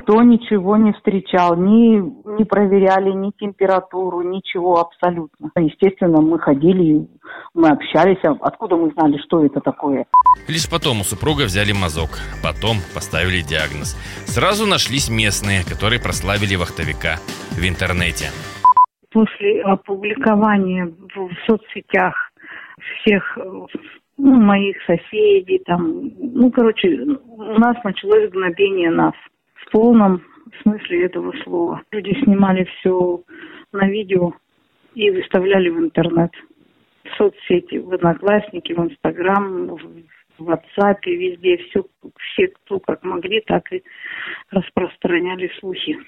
Никто 0.00 0.22
ничего 0.22 0.78
не 0.78 0.92
встречал, 0.94 1.56
ни, 1.56 2.00
не 2.38 2.44
проверяли 2.44 3.10
ни 3.10 3.32
температуру, 3.38 4.22
ничего 4.22 4.80
абсолютно. 4.80 5.50
Естественно, 5.56 6.22
мы 6.22 6.38
ходили, 6.38 7.06
мы 7.52 7.68
общались. 7.68 8.18
А 8.24 8.34
откуда 8.40 8.76
мы 8.76 8.90
знали, 8.92 9.18
что 9.18 9.44
это 9.44 9.60
такое? 9.60 10.06
Лишь 10.48 10.70
потом 10.70 11.00
у 11.00 11.04
супруга 11.04 11.42
взяли 11.42 11.72
мазок, 11.72 12.18
потом 12.42 12.76
поставили 12.94 13.42
диагноз. 13.42 13.94
Сразу 14.24 14.66
нашлись 14.66 15.10
местные, 15.10 15.64
которые 15.64 16.00
прославили 16.00 16.56
вахтовика 16.56 17.16
в 17.50 17.62
интернете. 17.68 18.30
После 19.12 19.60
опубликования 19.62 20.86
в 21.14 21.28
соцсетях 21.46 22.14
всех 23.02 23.36
ну, 24.16 24.40
моих 24.40 24.76
соседей, 24.86 25.60
там, 25.66 26.10
ну, 26.18 26.50
короче, 26.50 26.88
у 26.88 27.58
нас 27.58 27.76
началось 27.84 28.30
гнобение 28.30 28.90
нас 28.90 29.14
в 29.70 29.72
полном 29.72 30.22
смысле 30.62 31.06
этого 31.06 31.32
слова. 31.44 31.82
Люди 31.92 32.12
снимали 32.24 32.64
все 32.64 33.22
на 33.72 33.88
видео 33.88 34.32
и 34.94 35.10
выставляли 35.10 35.68
в 35.68 35.78
интернет. 35.78 36.30
В 37.04 37.16
соцсети, 37.16 37.78
в 37.78 37.92
Одноклассники, 37.92 38.72
в 38.72 38.80
Инстаграм, 38.80 39.68
в 40.38 40.42
WhatsApp, 40.42 40.98
везде 41.06 41.58
все, 41.58 41.84
все, 42.18 42.48
кто 42.48 42.80
как 42.80 43.04
могли, 43.04 43.40
так 43.46 43.72
и 43.72 43.82
распространяли 44.50 45.50
слухи. 45.60 45.98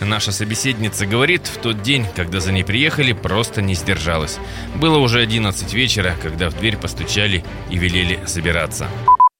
Наша 0.00 0.32
собеседница 0.32 1.06
говорит, 1.06 1.42
в 1.42 1.62
тот 1.62 1.82
день, 1.82 2.02
когда 2.16 2.40
за 2.40 2.52
ней 2.52 2.64
приехали, 2.64 3.12
просто 3.12 3.62
не 3.62 3.74
сдержалась. 3.74 4.40
Было 4.80 4.98
уже 4.98 5.20
11 5.20 5.72
вечера, 5.72 6.12
когда 6.20 6.50
в 6.50 6.58
дверь 6.58 6.76
постучали 6.80 7.42
и 7.70 7.78
велели 7.78 8.16
собираться. 8.26 8.86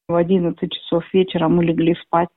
В 0.07 0.15
11 0.15 0.71
часов 0.71 1.03
вечера 1.13 1.49
мы 1.49 1.65
легли 1.65 1.97
спать. 2.03 2.29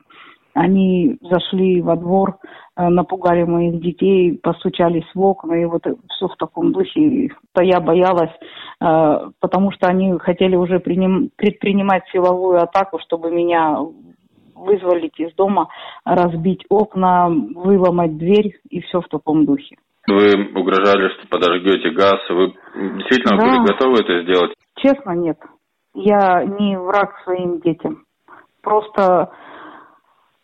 Они 0.58 1.18
зашли 1.22 1.82
во 1.84 1.96
двор, 1.96 2.38
э, 2.76 2.88
напугали 2.90 3.44
моих 3.44 3.80
детей, 3.80 4.40
постучались 4.42 5.06
в 5.14 5.22
окна, 5.22 5.54
и 5.54 5.66
вот 5.66 5.84
все 5.84 6.28
в 6.28 6.36
таком 6.36 6.72
духе. 6.72 7.30
То 7.54 7.62
я 7.62 7.80
боялась, 7.80 8.32
э, 8.82 9.30
потому 9.40 9.72
что 9.72 9.88
они 9.88 10.18
хотели 10.18 10.56
уже 10.56 10.80
предпринимать 10.80 12.06
силовую 12.12 12.60
атаку, 12.60 12.98
чтобы 13.00 13.30
меня 13.30 13.78
вызволить 14.56 15.20
из 15.20 15.32
дома, 15.36 15.68
разбить 16.04 16.66
окна, 16.70 17.30
выломать 17.30 18.18
дверь 18.18 18.56
и 18.72 18.82
все 18.82 19.02
в 19.02 19.08
таком 19.10 19.46
духе. 19.46 19.78
Вы 20.08 20.50
угрожали, 20.56 21.10
что 21.10 21.28
подожгете 21.28 21.92
газ. 21.92 22.18
Вы 22.30 22.54
действительно 22.96 23.38
да. 23.38 23.46
были 23.46 23.68
готовы 23.68 24.00
это 24.00 24.24
сделать? 24.24 24.54
Честно, 24.78 25.12
нет. 25.12 25.38
Я 25.94 26.44
не 26.46 26.80
враг 26.80 27.14
своим 27.24 27.60
детям. 27.60 28.06
Просто 28.64 29.30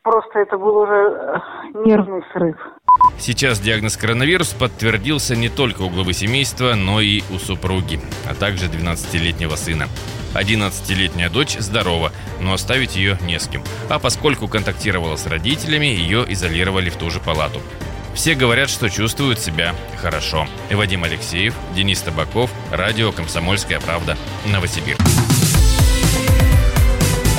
просто 0.03 0.39
это 0.39 0.57
был 0.57 0.77
уже 0.77 0.93
э, 0.93 1.37
нервный 1.85 2.21
срыв. 2.33 2.55
Сейчас 3.17 3.59
диагноз 3.59 3.97
коронавирус 3.97 4.53
подтвердился 4.53 5.35
не 5.35 5.49
только 5.49 5.81
у 5.81 5.89
главы 5.89 6.13
семейства, 6.13 6.75
но 6.75 7.01
и 7.01 7.21
у 7.33 7.39
супруги, 7.39 7.99
а 8.29 8.35
также 8.35 8.67
12-летнего 8.67 9.55
сына. 9.55 9.87
11-летняя 10.35 11.29
дочь 11.29 11.57
здорова, 11.57 12.11
но 12.41 12.53
оставить 12.53 12.95
ее 12.95 13.17
не 13.21 13.39
с 13.39 13.47
кем. 13.47 13.63
А 13.89 13.99
поскольку 13.99 14.47
контактировала 14.47 15.15
с 15.15 15.25
родителями, 15.27 15.85
ее 15.85 16.25
изолировали 16.27 16.89
в 16.89 16.97
ту 16.97 17.09
же 17.09 17.19
палату. 17.19 17.59
Все 18.13 18.35
говорят, 18.35 18.69
что 18.69 18.89
чувствуют 18.89 19.39
себя 19.39 19.73
хорошо. 19.99 20.45
Вадим 20.71 21.03
Алексеев, 21.03 21.55
Денис 21.75 22.01
Табаков, 22.01 22.51
радио 22.71 23.11
«Комсомольская 23.11 23.79
правда», 23.79 24.15
Новосибирск. 24.51 25.01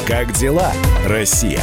Как 0.07 0.33
дела, 0.33 0.73
Россия? 1.07 1.63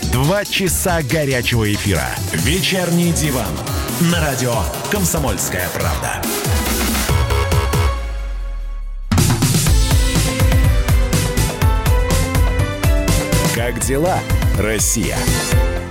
Два 0.11 0.43
часа 0.43 1.01
горячего 1.01 1.71
эфира. 1.71 2.03
Вечерний 2.33 3.13
диван. 3.13 3.47
На 4.11 4.19
радио 4.19 4.53
«Комсомольская 4.91 5.69
правда». 5.69 6.21
Как 13.55 13.79
дела, 13.79 14.19
Россия? 14.57 15.17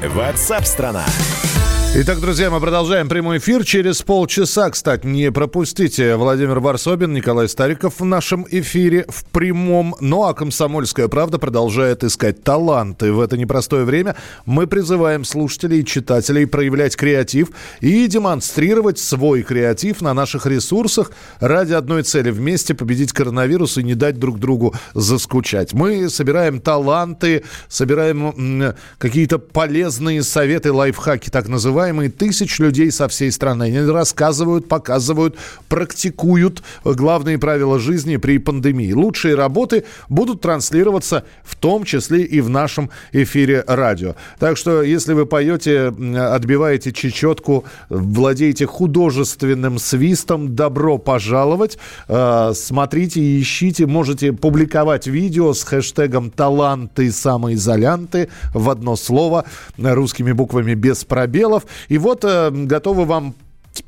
Ватсап-страна! 0.03 1.07
страна 1.07 1.70
Итак, 1.93 2.21
друзья, 2.21 2.51
мы 2.51 2.61
продолжаем 2.61 3.09
прямой 3.09 3.39
эфир. 3.39 3.65
Через 3.65 4.01
полчаса, 4.03 4.71
кстати, 4.71 5.05
не 5.05 5.33
пропустите 5.33 6.15
Владимир 6.15 6.61
Варсобин, 6.61 7.13
Николай 7.13 7.49
Стариков 7.49 7.99
в 7.99 8.05
нашем 8.05 8.47
эфире 8.49 9.07
в 9.09 9.25
прямом. 9.25 9.97
Ну 9.99 10.23
а 10.23 10.33
«Комсомольская 10.33 11.09
правда» 11.09 11.41
продолжает 11.41 12.05
искать 12.05 12.45
таланты 12.45 13.13
в 13.13 13.19
это 13.19 13.37
непростое 13.37 13.85
время. 13.85 14.15
Мы 14.47 14.69
призываем 14.69 15.25
слушателей 15.25 15.81
и 15.81 15.85
читателей 15.85 16.47
проявлять 16.47 16.95
креатив 16.95 17.49
и 17.81 18.07
демонстрировать 18.07 19.01
свой 19.01 19.43
креатив 19.43 20.01
на 20.01 20.15
наших 20.15 20.47
ресурсах 20.47 21.11
ради 21.41 21.73
одной 21.73 22.05
цели– 22.05 22.31
вместе 22.31 22.73
победить 22.73 23.13
коронавирус 23.13 23.79
и 23.79 23.83
не 23.83 23.97
дать 23.97 24.17
друг 24.17 24.39
другу 24.39 24.77
заскучать. 24.95 25.73
Мы 25.73 26.09
собираем 26.09 26.61
таланты, 26.61 27.43
собираем 27.67 28.77
какие-то 28.99 29.41
полезные 29.41 30.23
советы, 30.23 30.73
лайфхаки, 30.73 31.31
так 31.31 31.49
называемые, 31.49 31.80
называемые 31.81 32.11
тысяч 32.11 32.59
людей 32.59 32.91
со 32.91 33.09
всей 33.09 33.33
страны. 33.33 33.65
Они 33.65 33.81
рассказывают, 33.81 34.69
показывают, 34.69 35.37
практикуют 35.69 36.63
главные 36.85 37.39
правила 37.39 37.79
жизни 37.79 38.19
при 38.19 38.39
пандемии. 38.39 38.93
Лучшие 38.93 39.35
работы 39.35 39.85
будут 40.11 40.43
транслироваться 40.43 41.25
в 41.43 41.57
том 41.57 41.85
числе 41.85 42.23
и 42.23 42.43
в 42.43 42.51
нашем 42.51 42.91
эфире 43.13 43.65
радио. 43.67 44.15
Так 44.39 44.59
что, 44.59 44.83
если 44.83 45.15
вы 45.15 45.25
поете, 45.25 45.87
отбиваете 45.89 46.93
чечетку, 46.93 47.65
владеете 47.89 48.67
художественным 48.67 49.79
свистом, 49.79 50.55
добро 50.55 50.99
пожаловать. 50.99 51.79
Э, 52.09 52.53
смотрите 52.55 53.41
ищите. 53.41 53.87
Можете 53.87 54.33
публиковать 54.35 55.07
видео 55.07 55.55
с 55.55 55.63
хэштегом 55.63 56.31
«Таланты 56.31 57.11
самоизолянты» 57.11 58.29
в 58.53 58.69
одно 58.69 58.97
слово 58.97 59.47
русскими 59.79 60.33
буквами 60.33 60.75
без 60.75 61.05
пробелов. 61.05 61.65
И 61.89 61.99
вот 61.99 62.25
э, 62.25 62.51
готовы 62.51 63.05
вам 63.05 63.35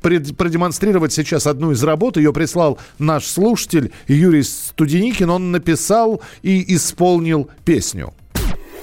продемонстрировать 0.01 1.13
сейчас 1.13 1.47
одну 1.47 1.71
из 1.71 1.83
работ. 1.83 2.17
Ее 2.17 2.33
прислал 2.33 2.79
наш 2.99 3.25
слушатель 3.25 3.91
Юрий 4.07 4.43
Студеникин. 4.43 5.29
Он 5.29 5.51
написал 5.51 6.21
и 6.41 6.75
исполнил 6.75 7.49
песню. 7.65 8.13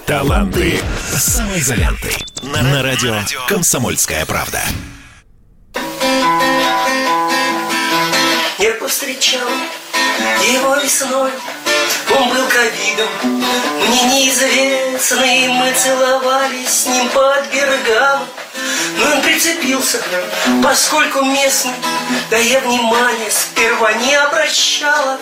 Таланты 0.05 0.79
самоизоленты. 1.13 2.09
На 2.43 2.81
радио 2.81 3.15
«Комсомольская 3.47 4.25
правда». 4.25 4.59
Я 8.59 8.73
повстречал 8.75 9.47
его 10.53 10.75
весной 10.75 11.31
Он 12.17 12.29
был 12.29 12.45
ковидом, 12.47 13.09
мне 13.87 14.03
неизвестный 14.03 15.47
Мы 15.47 15.73
целовались 15.73 16.69
с 16.69 16.85
ним 16.87 17.07
под 17.09 17.45
берегам 17.51 18.27
Но 18.97 19.15
он 19.15 19.21
прицепился, 19.21 20.01
поскольку 20.63 21.23
местный 21.23 21.73
Да 22.29 22.37
я 22.37 22.59
внимания 22.59 23.29
сперва 23.29 23.93
не 23.93 24.15
обращала. 24.15 25.17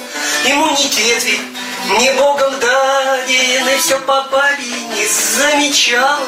Иммунитет 0.46 1.24
ведь 1.24 1.42
мне 1.90 2.14
Богом 2.14 2.54
даден 2.60 3.68
И 3.68 3.78
все 3.80 4.00
по 4.00 4.24
бабе 4.24 4.66
не 4.96 5.06
замечала 5.08 6.28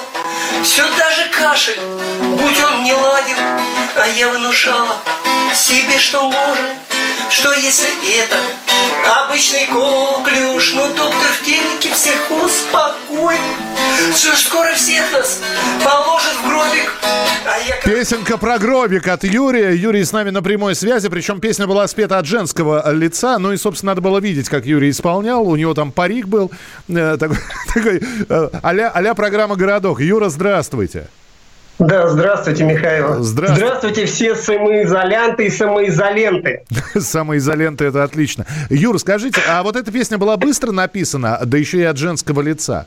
Все 0.63 0.83
даже 0.97 1.27
кашель, 1.29 1.79
будь 2.19 2.63
он 2.63 2.83
не 2.83 2.93
ладен 2.93 3.37
А 3.95 4.07
я 4.15 4.29
внушала 4.29 4.97
себе, 5.53 5.97
что 5.99 6.23
может 6.23 7.00
что 7.29 7.53
если 7.53 7.87
это 8.19 8.37
обычный 9.23 9.65
коклюш, 9.67 10.73
но 10.73 10.87
доктор 10.89 11.31
в 11.41 11.45
телеке 11.45 11.93
всех 11.93 12.29
успокоит, 12.31 13.39
что 14.15 14.35
скоро 14.35 14.73
всех 14.73 15.11
нас 15.11 15.39
положит 15.83 16.33
в 16.43 16.47
гробик. 16.47 16.91
А. 17.03 17.87
Песенка 17.87 18.37
про 18.37 18.57
гробик 18.57 19.07
от 19.07 19.23
Юрия. 19.23 19.71
Юрий 19.71 20.03
с 20.03 20.11
нами 20.11 20.29
на 20.29 20.41
прямой 20.41 20.75
связи, 20.75 21.09
причем 21.09 21.39
песня 21.39 21.67
была 21.67 21.87
спета 21.87 22.17
от 22.17 22.25
женского 22.25 22.91
лица. 22.91 23.37
Ну 23.39 23.51
и, 23.51 23.57
собственно, 23.57 23.91
надо 23.91 24.01
было 24.01 24.19
видеть, 24.19 24.49
как 24.49 24.65
Юрий 24.65 24.89
исполнял. 24.89 25.47
У 25.47 25.55
него 25.55 25.73
там 25.73 25.91
парик 25.91 26.27
был, 26.27 26.51
э, 26.89 27.17
такой, 27.19 27.37
такой 27.73 28.01
э, 28.29 28.49
а-ля, 28.61 28.89
а 28.89 29.13
программа 29.15 29.55
«Городок». 29.55 30.01
Юра, 30.01 30.29
здравствуйте. 30.29 31.07
Да, 31.81 32.07
здравствуйте, 32.09 32.63
Михаил. 32.63 33.23
Здравствуйте. 33.23 33.65
Здравствуйте 33.65 34.05
все 34.05 34.35
самоизолянты 34.35 35.47
и 35.47 35.49
самоизоленты. 35.49 36.61
Самоизоленты, 36.95 37.85
это 37.85 38.03
отлично. 38.03 38.45
Юр, 38.69 38.99
скажите, 38.99 39.41
а 39.49 39.63
вот 39.63 39.75
эта 39.75 39.91
песня 39.91 40.19
была 40.19 40.37
быстро 40.37 40.71
написана, 40.71 41.39
да 41.43 41.57
еще 41.57 41.79
и 41.79 41.83
от 41.83 41.97
женского 41.97 42.41
лица? 42.41 42.85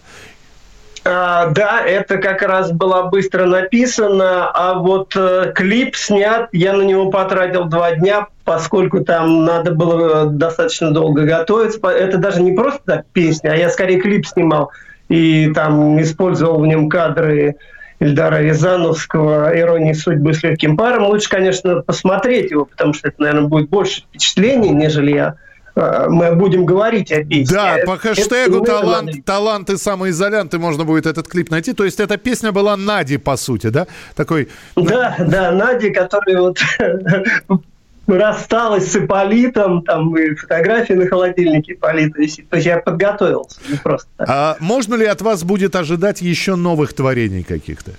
А, 1.04 1.46
да, 1.48 1.84
это 1.84 2.18
как 2.18 2.42
раз 2.42 2.70
была 2.70 3.08
быстро 3.08 3.46
написано, 3.46 4.48
а 4.54 4.74
вот 4.74 5.16
э, 5.16 5.52
клип 5.56 5.96
снят, 5.96 6.48
я 6.52 6.72
на 6.72 6.82
него 6.82 7.10
потратил 7.10 7.64
два 7.64 7.96
дня, 7.96 8.28
поскольку 8.44 9.00
там 9.00 9.44
надо 9.44 9.72
было 9.72 10.26
достаточно 10.26 10.92
долго 10.92 11.24
готовиться. 11.24 11.80
Это 11.88 12.18
даже 12.18 12.40
не 12.42 12.52
просто 12.52 12.80
так 12.86 13.06
песня, 13.12 13.50
а 13.50 13.56
я 13.56 13.70
скорее 13.70 14.00
клип 14.00 14.24
снимал 14.24 14.70
и 15.08 15.50
там 15.52 16.00
использовал 16.00 16.60
в 16.60 16.66
нем 16.66 16.88
кадры 16.88 17.56
Ильдара 18.04 18.42
Рязановского 18.42 19.58
«Иронии 19.58 19.94
судьбы 19.94 20.34
с 20.34 20.42
легким 20.42 20.76
паром». 20.76 21.04
Лучше, 21.04 21.28
конечно, 21.28 21.80
посмотреть 21.80 22.50
его, 22.50 22.66
потому 22.66 22.92
что 22.92 23.08
это, 23.08 23.20
наверное, 23.20 23.48
будет 23.48 23.70
больше 23.70 24.02
впечатлений, 24.02 24.70
нежели 24.70 25.12
я 25.12 25.36
э, 25.74 26.06
мы 26.08 26.34
будем 26.34 26.66
говорить 26.66 27.10
о 27.12 27.24
песне. 27.24 27.56
Да, 27.56 27.76
по 27.86 27.96
хэштегу 27.96 28.64
талант, 28.64 29.24
таланты 29.24 29.78
самоизолянты 29.78 30.58
можно 30.58 30.84
будет 30.84 31.06
этот 31.06 31.28
клип 31.28 31.50
найти. 31.50 31.72
То 31.72 31.84
есть 31.84 31.98
эта 31.98 32.16
песня 32.16 32.52
была 32.52 32.76
Нади, 32.76 33.16
по 33.16 33.36
сути, 33.36 33.68
да? 33.68 33.86
Такой... 34.14 34.48
Да, 34.76 35.16
да, 35.18 35.50
Нади, 35.50 35.90
который 35.90 36.36
вот 36.38 36.58
рассталась 38.06 38.90
с 38.90 38.96
Иполитом, 38.96 39.82
там 39.82 40.16
и 40.16 40.34
фотографии 40.34 40.94
на 40.94 41.06
холодильнике 41.06 41.72
Иполита 41.72 42.20
висит. 42.20 42.48
То 42.48 42.56
есть 42.56 42.66
я 42.66 42.78
подготовился, 42.78 43.60
не 43.68 43.76
просто 43.76 44.08
так. 44.16 44.28
А 44.28 44.56
можно 44.60 44.94
ли 44.94 45.06
от 45.06 45.22
вас 45.22 45.44
будет 45.44 45.76
ожидать 45.76 46.22
еще 46.22 46.54
новых 46.54 46.92
творений 46.94 47.42
каких-то? 47.42 47.92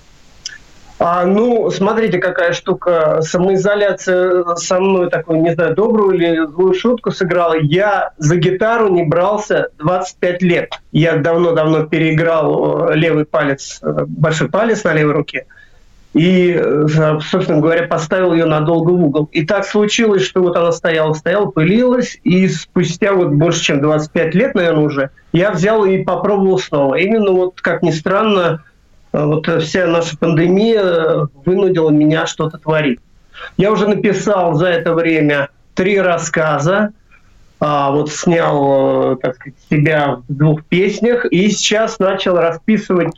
А, 0.98 1.26
ну, 1.26 1.70
смотрите, 1.70 2.18
какая 2.18 2.52
штука. 2.52 3.20
Самоизоляция 3.20 4.54
со 4.56 4.80
мной 4.80 5.10
такую, 5.10 5.42
не 5.42 5.54
знаю, 5.54 5.74
добрую 5.74 6.14
или 6.14 6.46
злую 6.46 6.74
шутку 6.74 7.10
сыграла. 7.10 7.56
Я 7.60 8.12
за 8.16 8.36
гитару 8.36 8.88
не 8.88 9.04
брался 9.04 9.68
25 9.78 10.42
лет. 10.42 10.80
Я 10.92 11.16
давно-давно 11.16 11.84
переиграл 11.84 12.90
э, 12.90 12.96
левый 12.96 13.26
палец, 13.26 13.78
э, 13.82 14.04
большой 14.06 14.48
палец 14.48 14.84
на 14.84 14.94
левой 14.94 15.12
руке 15.12 15.46
и, 16.16 16.58
э, 16.58 16.86
собственно 17.20 17.60
говоря, 17.60 17.86
поставил 17.86 18.32
ее 18.32 18.46
надолго 18.46 18.90
в 18.90 19.04
угол. 19.04 19.28
И 19.32 19.44
так 19.44 19.66
случилось, 19.66 20.22
что 20.22 20.40
вот 20.40 20.56
она 20.56 20.72
стояла, 20.72 21.12
стояла, 21.12 21.50
пылилась, 21.50 22.18
и 22.24 22.48
спустя 22.48 23.12
вот 23.12 23.32
больше, 23.32 23.62
чем 23.62 23.82
25 23.82 24.34
лет, 24.34 24.54
наверное, 24.54 24.84
уже, 24.84 25.10
я 25.34 25.50
взял 25.50 25.84
и 25.84 26.02
попробовал 26.02 26.58
снова. 26.58 26.94
Именно 26.94 27.32
вот, 27.32 27.60
как 27.60 27.82
ни 27.82 27.90
странно, 27.90 28.64
э, 29.12 29.22
вот 29.22 29.46
вся 29.62 29.86
наша 29.86 30.16
пандемия 30.16 31.28
вынудила 31.44 31.90
меня 31.90 32.26
что-то 32.26 32.56
творить. 32.56 33.00
Я 33.58 33.70
уже 33.70 33.86
написал 33.86 34.54
за 34.54 34.68
это 34.68 34.94
время 34.94 35.50
три 35.74 36.00
рассказа, 36.00 36.92
а, 37.60 37.90
вот 37.90 38.10
снял, 38.10 39.12
э, 39.12 39.16
так 39.16 39.34
сказать, 39.34 39.58
себя 39.70 40.20
в 40.26 40.32
двух 40.34 40.64
песнях, 40.64 41.26
и 41.26 41.50
сейчас 41.50 41.98
начал 41.98 42.36
расписывать 42.36 43.12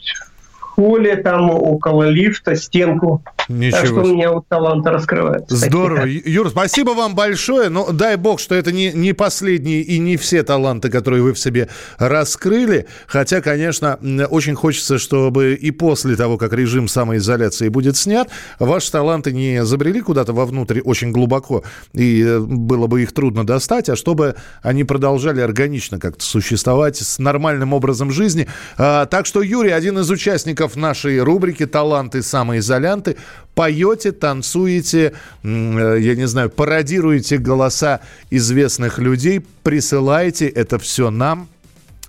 холле, 0.78 1.16
там 1.16 1.50
около 1.50 2.08
лифта, 2.08 2.54
стенку. 2.54 3.24
Ничего. 3.48 3.80
Так 3.80 3.86
что 3.86 4.00
у 4.02 4.06
меня 4.06 4.30
вот 4.30 4.46
таланты 4.48 4.90
раскрываются. 4.90 5.56
Здорово. 5.56 6.04
Юр, 6.04 6.50
спасибо 6.50 6.90
вам 6.90 7.16
большое. 7.16 7.68
Ну, 7.68 7.92
дай 7.92 8.16
бог, 8.16 8.38
что 8.38 8.54
это 8.54 8.70
не, 8.70 8.92
не 8.92 9.12
последние 9.12 9.80
и 9.80 9.98
не 9.98 10.16
все 10.16 10.44
таланты, 10.44 10.88
которые 10.88 11.22
вы 11.22 11.32
в 11.32 11.38
себе 11.38 11.68
раскрыли. 11.98 12.86
Хотя, 13.08 13.40
конечно, 13.40 13.98
очень 14.30 14.54
хочется, 14.54 14.98
чтобы 14.98 15.54
и 15.54 15.72
после 15.72 16.14
того, 16.14 16.38
как 16.38 16.52
режим 16.52 16.86
самоизоляции 16.86 17.68
будет 17.68 17.96
снят, 17.96 18.28
ваши 18.60 18.92
таланты 18.92 19.32
не 19.32 19.64
забрели 19.64 20.00
куда-то 20.00 20.32
вовнутрь 20.32 20.80
очень 20.80 21.10
глубоко, 21.10 21.64
и 21.92 22.22
э, 22.22 22.38
было 22.38 22.86
бы 22.86 23.02
их 23.02 23.12
трудно 23.12 23.44
достать, 23.44 23.88
а 23.88 23.96
чтобы 23.96 24.36
они 24.62 24.84
продолжали 24.84 25.40
органично 25.40 25.98
как-то 25.98 26.24
существовать 26.24 26.98
с 26.98 27.18
нормальным 27.18 27.72
образом 27.72 28.12
жизни. 28.12 28.46
А, 28.76 29.06
так 29.06 29.26
что 29.26 29.42
Юрий, 29.42 29.70
один 29.70 29.98
из 29.98 30.10
участников 30.10 30.67
нашей 30.76 31.20
рубрики 31.20 31.66
«Таланты 31.66 32.22
самоизолянты», 32.22 33.16
поете, 33.54 34.12
танцуете, 34.12 35.12
э, 35.42 35.96
я 36.00 36.14
не 36.14 36.26
знаю, 36.28 36.50
пародируете 36.50 37.38
голоса 37.38 38.00
известных 38.30 38.98
людей, 38.98 39.44
присылайте 39.62 40.46
это 40.46 40.78
все 40.78 41.10
нам. 41.10 41.48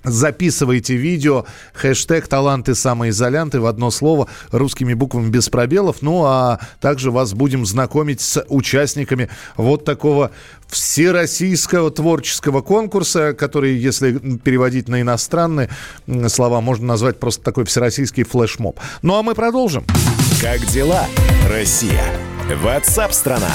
Записывайте 0.04 0.96
видео, 0.96 1.46
хэштег 1.74 2.28
«Таланты 2.28 2.76
самоизолянты» 2.76 3.60
в 3.60 3.66
одно 3.66 3.92
слово 3.92 4.28
русскими 4.52 4.94
буквами 4.94 5.30
без 5.30 5.50
пробелов. 5.50 6.02
Ну, 6.02 6.24
а 6.26 6.60
также 6.80 7.12
вас 7.12 7.34
будем 7.34 7.66
знакомить 7.66 8.22
с 8.22 8.44
участниками 8.48 9.30
вот 9.58 9.86
такого 9.86 10.32
всероссийского 10.68 11.92
творческого 11.92 12.62
конкурса, 12.62 13.34
который, 13.34 13.76
если 13.76 14.14
переводить 14.38 14.88
на 14.88 15.02
иностранные 15.02 15.70
слова, 16.28 16.62
можно 16.62 16.88
назвать 16.88 17.20
просто 17.20 17.44
такой 17.44 17.66
всероссийский 17.66 18.24
флешмоб. 18.24 18.80
Ну, 19.02 19.16
а 19.16 19.24
мы 19.24 19.36
продолжим. 19.36 19.86
Как 20.42 20.66
дела, 20.68 21.06
Россия? 21.50 22.04
Ватсап-страна! 22.64 23.52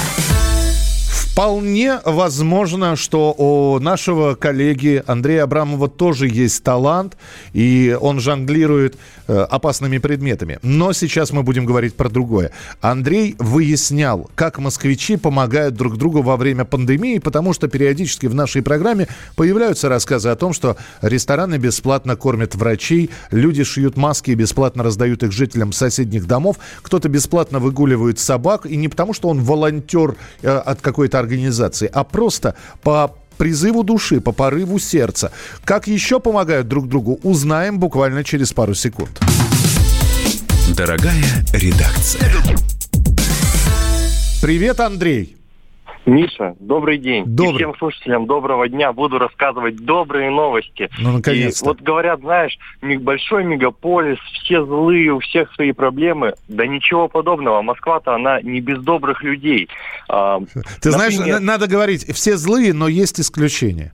Вполне 1.35 1.99
возможно, 2.05 2.95
что 2.95 3.33
у 3.33 3.81
нашего 3.81 4.37
коллеги 4.37 5.03
Андрея 5.05 5.43
Абрамова 5.43 5.89
тоже 5.89 6.29
есть 6.29 6.63
талант, 6.63 7.17
и 7.53 7.99
он 8.01 8.21
жонглирует 8.21 8.97
опасными 9.33 9.99
предметами. 9.99 10.59
Но 10.63 10.93
сейчас 10.93 11.33
мы 11.33 11.43
будем 11.43 11.65
говорить 11.65 11.95
про 11.97 12.09
другое. 12.09 12.51
Андрей 12.81 13.37
выяснял, 13.39 14.31
как 14.35 14.59
москвичи 14.59 15.17
помогают 15.17 15.75
друг 15.75 15.97
другу 15.97 16.23
во 16.23 16.37
время 16.37 16.65
пандемии, 16.65 17.19
потому 17.19 17.53
что 17.53 17.69
периодически 17.69 18.27
в 18.27 18.35
нашей 18.35 18.63
программе 18.63 19.09
появляются 19.37 19.89
рассказы 19.89 20.29
о 20.29 20.37
том, 20.37 20.53
что 20.53 20.77
рестораны 21.03 21.57
бесплатно 21.57 22.17
кормят 22.17 22.55
врачей, 22.55 23.11
люди 23.31 23.65
шьют 23.65 23.97
маски 23.97 24.31
и 24.31 24.35
бесплатно 24.35 24.83
раздают 24.83 25.23
их 25.23 25.33
жителям 25.33 25.73
соседних 25.73 26.27
домов, 26.27 26.57
кто-то 26.83 27.09
бесплатно 27.09 27.59
выгуливает 27.59 28.19
собак, 28.19 28.67
и 28.67 28.77
не 28.77 28.89
потому, 28.89 29.13
что 29.13 29.29
он 29.29 29.41
волонтер 29.41 30.17
э, 30.43 30.49
от 30.49 30.81
какой-то 30.81 31.19
организации, 31.19 31.91
а 31.93 32.05
просто 32.05 32.55
по 32.83 33.15
призыву 33.35 33.83
души, 33.83 34.21
по 34.21 34.33
порыву 34.33 34.79
сердца. 34.79 35.31
Как 35.65 35.87
еще 35.87 36.21
помогают 36.21 36.69
друг 36.69 36.89
другу, 36.89 37.19
узнаем 37.23 37.79
буквально 37.79 38.25
через 38.25 38.53
пару 38.53 38.75
секунд. 38.75 39.21
Дорогая 40.77 41.25
редакция. 41.53 42.33
Привет, 44.41 44.81
Андрей. 44.81 45.37
Миша, 46.07 46.55
добрый 46.61 46.99
день. 46.99 47.25
Добрый. 47.27 47.55
И 47.55 47.57
всем 47.57 47.75
слушателям 47.79 48.27
доброго 48.27 48.69
дня. 48.69 48.93
Буду 48.93 49.19
рассказывать 49.19 49.77
добрые 49.77 50.31
новости. 50.31 50.91
Ну, 50.99 51.13
наконец-то. 51.13 51.65
И 51.65 51.69
вот 51.69 51.81
говорят, 51.81 52.21
знаешь, 52.21 52.59
большой 52.83 53.45
мегаполис, 53.45 54.19
все 54.43 54.65
злые, 54.65 55.13
у 55.13 55.21
всех 55.21 55.53
свои 55.55 55.73
проблемы. 55.73 56.35
Да 56.49 56.67
ничего 56.67 57.09
подобного. 57.09 57.63
Москва-то, 57.63 58.15
она 58.15 58.41
не 58.43 58.61
без 58.61 58.83
добрых 58.83 59.23
людей. 59.23 59.69
А, 60.09 60.41
Ты 60.83 60.91
знаешь, 60.91 61.15
например, 61.17 61.41
на- 61.41 61.47
надо 61.47 61.67
говорить, 61.69 62.05
все 62.15 62.37
злые, 62.37 62.75
но 62.75 62.87
есть 62.89 63.19
исключения. 63.19 63.93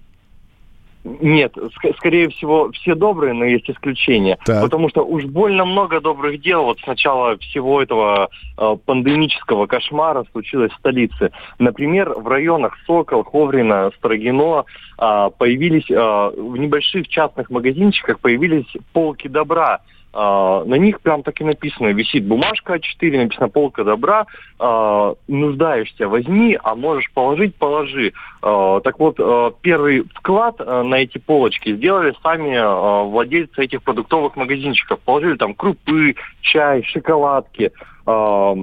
Нет, 1.02 1.56
ск- 1.56 1.96
скорее 1.96 2.28
всего, 2.28 2.70
все 2.72 2.94
добрые, 2.94 3.32
но 3.32 3.44
есть 3.44 3.70
исключения. 3.70 4.38
Так. 4.44 4.62
Потому 4.62 4.90
что 4.90 5.02
уж 5.02 5.24
больно 5.24 5.64
много 5.64 6.00
добрых 6.00 6.40
дел 6.42 6.64
вот 6.64 6.78
с 6.80 6.86
начала 6.86 7.38
всего 7.38 7.80
этого 7.80 8.28
э, 8.58 8.76
пандемического 8.84 9.66
кошмара 9.66 10.26
случилось 10.32 10.72
в 10.72 10.78
столице. 10.78 11.30
Например, 11.58 12.10
в 12.10 12.28
районах 12.28 12.76
Сокол, 12.86 13.24
Ховрина, 13.24 13.90
Строгино 13.96 14.64
а, 14.98 15.30
появились 15.30 15.90
а, 15.90 16.30
в 16.30 16.56
небольших 16.58 17.08
частных 17.08 17.48
магазинчиках 17.48 18.20
появились 18.20 18.66
полки 18.92 19.28
добра. 19.28 19.80
А, 20.12 20.64
на 20.64 20.74
них 20.74 21.00
прям 21.00 21.22
так 21.22 21.40
и 21.40 21.44
написано, 21.44 21.88
висит 21.88 22.26
бумажка 22.26 22.74
А4, 22.74 23.16
написано 23.16 23.48
полка 23.48 23.84
добра, 23.84 24.26
а, 24.58 25.14
нуждаешься, 25.28 26.08
возьми, 26.08 26.58
а 26.62 26.74
можешь 26.74 27.10
положить, 27.12 27.54
положи. 27.54 28.12
А, 28.42 28.80
так 28.80 28.98
вот, 28.98 29.16
первый 29.60 30.02
вклад 30.14 30.58
на 30.58 30.96
эти 30.96 31.18
полочки 31.18 31.76
сделали 31.76 32.14
сами 32.22 33.08
владельцы 33.08 33.64
этих 33.64 33.82
продуктовых 33.82 34.36
магазинчиков. 34.36 34.98
Положили 35.00 35.36
там 35.36 35.54
крупы, 35.54 36.16
чай, 36.40 36.82
шоколадки. 36.84 37.70
А, 38.06 38.54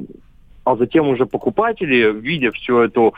а 0.65 0.75
затем 0.75 1.07
уже 1.07 1.25
покупатели, 1.25 2.12
видя 2.12 2.51
всю 2.51 2.79
эту 2.79 3.15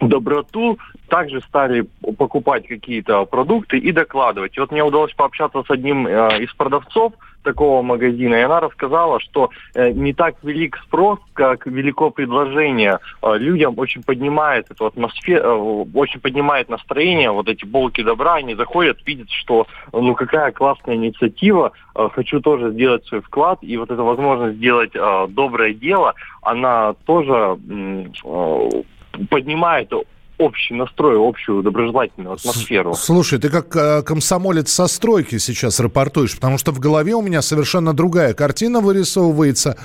доброту, 0.00 0.78
также 1.08 1.40
стали 1.42 1.86
покупать 2.16 2.66
какие-то 2.66 3.24
продукты 3.24 3.78
и 3.78 3.92
докладывать. 3.92 4.56
И 4.56 4.60
вот 4.60 4.70
мне 4.70 4.84
удалось 4.84 5.12
пообщаться 5.14 5.62
с 5.62 5.70
одним 5.70 6.06
э, 6.06 6.42
из 6.42 6.52
продавцов 6.54 7.12
такого 7.42 7.82
магазина, 7.82 8.34
и 8.34 8.42
она 8.42 8.60
рассказала, 8.60 9.20
что 9.20 9.50
э, 9.74 9.90
не 9.92 10.12
так 10.12 10.34
велик 10.42 10.78
спрос, 10.84 11.18
как 11.32 11.66
велико 11.66 12.10
предложение. 12.10 12.98
Э, 13.22 13.38
людям 13.38 13.74
очень 13.78 14.02
поднимает 14.02 14.70
эту 14.70 14.86
атмосферу, 14.86 15.88
очень 15.94 16.20
поднимает 16.20 16.68
настроение, 16.68 17.30
вот 17.30 17.48
эти 17.48 17.64
полки 17.64 18.02
добра, 18.02 18.34
они 18.34 18.54
заходят, 18.54 18.98
видят, 19.06 19.30
что 19.30 19.66
ну 19.92 20.14
какая 20.14 20.52
классная 20.52 20.96
инициатива, 20.96 21.72
э, 21.94 22.08
хочу 22.12 22.40
тоже 22.40 22.72
сделать 22.72 23.06
свой 23.06 23.20
вклад, 23.22 23.58
и 23.62 23.76
вот 23.78 23.90
эта 23.90 24.02
возможность 24.02 24.56
сделать 24.58 24.94
э, 24.94 25.26
доброе 25.30 25.72
дело, 25.72 26.14
она 26.42 26.94
тоже 27.06 27.58
э, 27.68 28.82
поднимает 29.30 29.92
общий 30.38 30.74
настрой, 30.74 31.18
общую 31.18 31.62
доброжелательную 31.62 32.34
атмосферу. 32.34 32.94
Слушай, 32.94 33.38
ты 33.38 33.48
как 33.50 33.74
э, 33.76 34.02
комсомолец 34.02 34.72
со 34.72 34.86
стройки 34.86 35.38
сейчас 35.38 35.80
рапортуешь, 35.80 36.36
потому 36.36 36.58
что 36.58 36.72
в 36.72 36.78
голове 36.78 37.14
у 37.14 37.22
меня 37.22 37.42
совершенно 37.42 37.92
другая 37.92 38.34
картина 38.34 38.80
вырисовывается. 38.80 39.76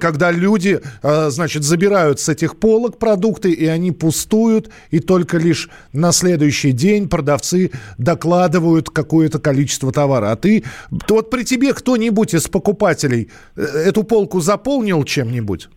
Когда 0.00 0.32
люди, 0.32 0.80
э, 1.02 1.30
значит, 1.30 1.62
забирают 1.62 2.18
с 2.18 2.28
этих 2.28 2.58
полок 2.58 2.98
продукты, 2.98 3.52
и 3.52 3.66
они 3.66 3.92
пустуют, 3.92 4.68
и 4.90 4.98
только 4.98 5.38
лишь 5.38 5.68
на 5.92 6.10
следующий 6.10 6.72
день 6.72 7.08
продавцы 7.08 7.70
докладывают 7.96 8.90
какое-то 8.90 9.38
количество 9.38 9.92
товара. 9.92 10.32
А 10.32 10.36
ты, 10.36 10.64
то 11.06 11.14
вот 11.14 11.30
при 11.30 11.44
тебе 11.44 11.72
кто-нибудь 11.72 12.34
из 12.34 12.48
покупателей 12.48 13.30
э, 13.54 13.62
эту 13.62 14.02
полку 14.02 14.40
заполнил 14.40 15.04
чем-нибудь? 15.04 15.68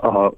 А, 0.00 0.30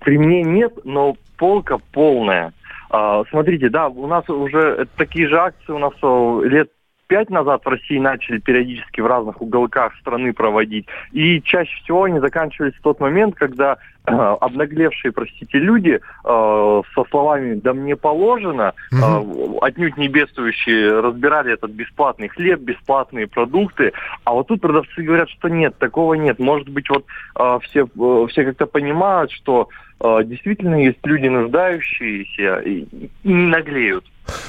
При 0.00 0.18
мне 0.18 0.42
нет, 0.42 0.72
но 0.84 1.16
полка 1.36 1.78
полная. 1.92 2.52
А, 2.90 3.24
Смотрите, 3.30 3.68
да, 3.68 3.88
у 3.88 4.06
нас 4.06 4.28
уже 4.28 4.86
такие 4.96 5.28
же 5.28 5.38
акции 5.38 5.72
у 5.72 5.78
нас 5.78 5.92
э, 6.02 6.40
лет 6.44 6.70
пять 7.08 7.30
назад 7.30 7.64
в 7.64 7.68
России 7.68 7.98
начали 7.98 8.38
периодически 8.38 9.00
в 9.00 9.06
разных 9.06 9.40
уголках 9.42 9.96
страны 9.96 10.32
проводить. 10.32 10.86
И 11.12 11.42
чаще 11.42 11.74
всего 11.82 12.04
они 12.04 12.20
заканчивались 12.20 12.74
в 12.74 12.82
тот 12.82 13.00
момент, 13.00 13.34
когда 13.34 13.78
обнаглевшие, 14.08 15.12
простите, 15.12 15.58
люди 15.58 16.00
э, 16.24 16.82
со 16.94 17.04
словами 17.10 17.54
«да 17.54 17.72
мне 17.72 17.96
положено», 17.96 18.74
э, 18.92 18.96
отнюдь 19.60 19.96
не 19.96 20.08
бедствующие, 20.08 21.00
разбирали 21.00 21.52
этот 21.52 21.70
бесплатный 21.70 22.28
хлеб, 22.28 22.60
бесплатные 22.60 23.26
продукты. 23.26 23.92
А 24.24 24.32
вот 24.32 24.48
тут 24.48 24.60
продавцы 24.60 25.02
говорят, 25.02 25.28
что 25.30 25.48
нет, 25.48 25.76
такого 25.78 26.14
нет. 26.14 26.38
Может 26.38 26.68
быть, 26.68 26.88
вот 26.90 27.04
э, 27.38 27.58
все, 27.64 27.86
э, 27.86 28.26
все 28.30 28.44
как-то 28.44 28.66
понимают, 28.66 29.30
что 29.32 29.68
э, 30.00 30.20
действительно 30.24 30.82
есть 30.82 30.98
люди 31.04 31.28
нуждающиеся 31.28 32.58
и, 32.58 32.86
и 32.92 33.10
не 33.24 33.46
наглеют. 33.46 34.04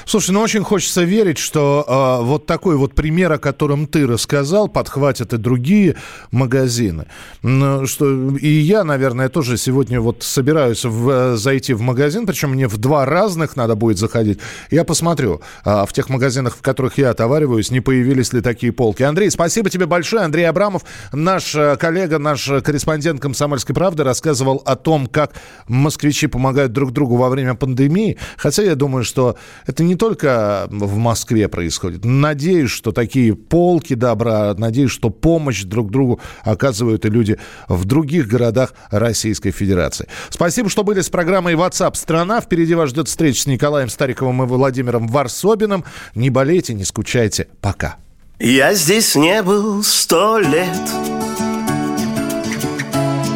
Слушай, 0.05 0.31
ну 0.31 0.41
очень 0.41 0.63
хочется 0.63 1.03
верить, 1.03 1.37
что 1.37 1.85
э, 1.87 2.23
вот 2.25 2.45
такой 2.45 2.75
вот 2.75 2.93
пример, 2.95 3.31
о 3.31 3.37
котором 3.37 3.87
ты 3.87 4.05
рассказал, 4.07 4.67
подхватят 4.67 5.33
и 5.33 5.37
другие 5.37 5.95
магазины. 6.31 7.05
М, 7.43 7.85
Что 7.87 8.35
и 8.37 8.47
я, 8.47 8.83
наверное, 8.83 9.29
тоже 9.29 9.57
сегодня 9.57 10.01
вот 10.01 10.23
собираюсь 10.23 10.85
в, 10.85 11.09
э, 11.09 11.35
зайти 11.35 11.73
в 11.73 11.81
магазин, 11.81 12.25
причем 12.25 12.51
мне 12.51 12.67
в 12.67 12.77
два 12.77 13.05
разных 13.05 13.55
надо 13.55 13.75
будет 13.75 13.97
заходить. 13.97 14.39
Я 14.71 14.83
посмотрю 14.83 15.41
а, 15.63 15.85
в 15.85 15.93
тех 15.93 16.09
магазинах, 16.09 16.55
в 16.55 16.61
которых 16.61 16.97
я 16.97 17.11
отовариваюсь, 17.11 17.71
не 17.71 17.79
появились 17.81 18.33
ли 18.33 18.41
такие 18.41 18.71
полки. 18.71 19.03
Андрей, 19.03 19.29
спасибо 19.31 19.69
тебе 19.69 19.85
большое. 19.85 20.23
Андрей 20.23 20.43
Абрамов, 20.43 20.83
наш 21.13 21.55
э, 21.55 21.77
коллега, 21.77 22.19
наш 22.19 22.49
э, 22.49 22.61
корреспондент 22.61 23.21
«Комсомольской 23.21 23.75
правды», 23.75 24.03
рассказывал 24.03 24.61
о 24.65 24.75
том, 24.75 25.07
как 25.07 25.33
москвичи 25.67 26.27
помогают 26.27 26.71
друг 26.73 26.91
другу 26.91 27.15
во 27.15 27.29
время 27.29 27.55
пандемии. 27.55 28.17
Хотя 28.37 28.63
я 28.63 28.75
думаю, 28.75 29.03
что 29.03 29.37
это 29.69 29.83
не 29.83 29.95
только 29.95 30.67
в 30.71 30.97
Москве 30.97 31.47
происходит. 31.47 32.03
Надеюсь, 32.03 32.71
что 32.71 32.91
такие 32.91 33.35
полки 33.35 33.93
добра, 33.93 34.55
надеюсь, 34.57 34.89
что 34.89 35.11
помощь 35.11 35.61
друг 35.61 35.91
другу 35.91 36.19
оказывают 36.41 37.05
и 37.05 37.09
люди 37.09 37.37
в 37.67 37.85
других 37.85 38.27
городах 38.27 38.73
Российской 38.89 39.51
Федерации. 39.51 40.07
Спасибо, 40.31 40.69
что 40.69 40.83
были 40.83 41.01
с 41.01 41.09
программой 41.09 41.53
WhatsApp 41.53 41.95
страна. 41.95 42.41
Впереди 42.41 42.73
вас 42.73 42.89
ждет 42.89 43.09
встреча 43.09 43.43
с 43.43 43.45
Николаем 43.45 43.89
Стариковым 43.89 44.41
и 44.41 44.47
Владимиром 44.47 45.07
Варсобиным. 45.07 45.85
Не 46.15 46.31
болейте, 46.31 46.73
не 46.73 46.83
скучайте. 46.83 47.47
Пока. 47.61 47.97
Я 48.39 48.73
здесь 48.73 49.15
не 49.15 49.43
был 49.43 49.83
сто 49.83 50.39
лет 50.39 50.89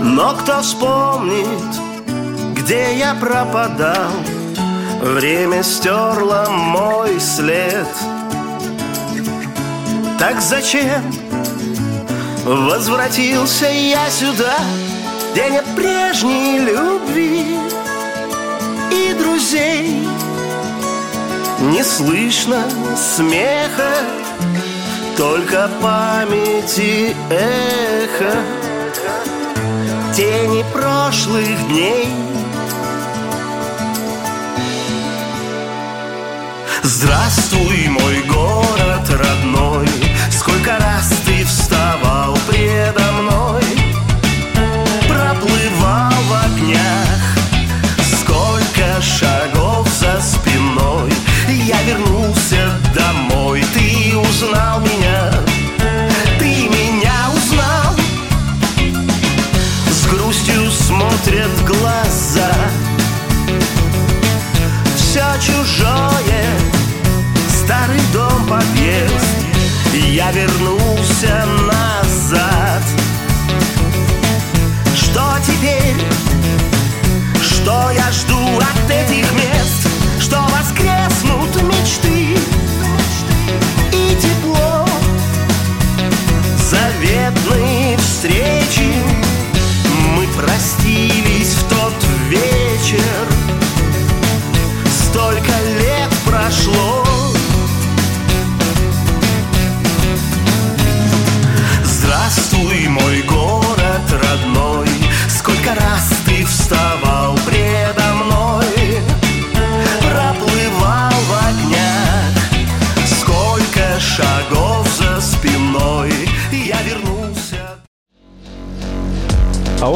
Но 0.02 0.36
кто 0.36 0.62
вспомнит, 0.62 1.60
где 2.56 2.98
я 2.98 3.14
пропадал 3.14 4.10
Время 5.04 5.64
стерло 5.64 6.48
мой 6.50 7.20
след. 7.20 7.86
Так 10.18 10.40
зачем 10.40 11.04
возвратился 12.46 13.66
я 13.66 14.10
сюда 14.10 14.56
Где 15.34 15.50
нет 15.50 15.66
прежней 15.76 16.60
любви 16.60 17.58
и 18.92 19.14
друзей? 19.20 20.08
Не 21.60 21.84
слышно 21.84 22.64
смеха 22.96 23.96
только 25.18 25.70
памяти 25.82 27.14
эхо. 27.30 28.38
Тени 30.16 30.64
прошлых 30.72 31.68
дней 31.68 32.08
Здравствуй, 36.86 37.88
мой 37.88 38.22
город 38.24 38.33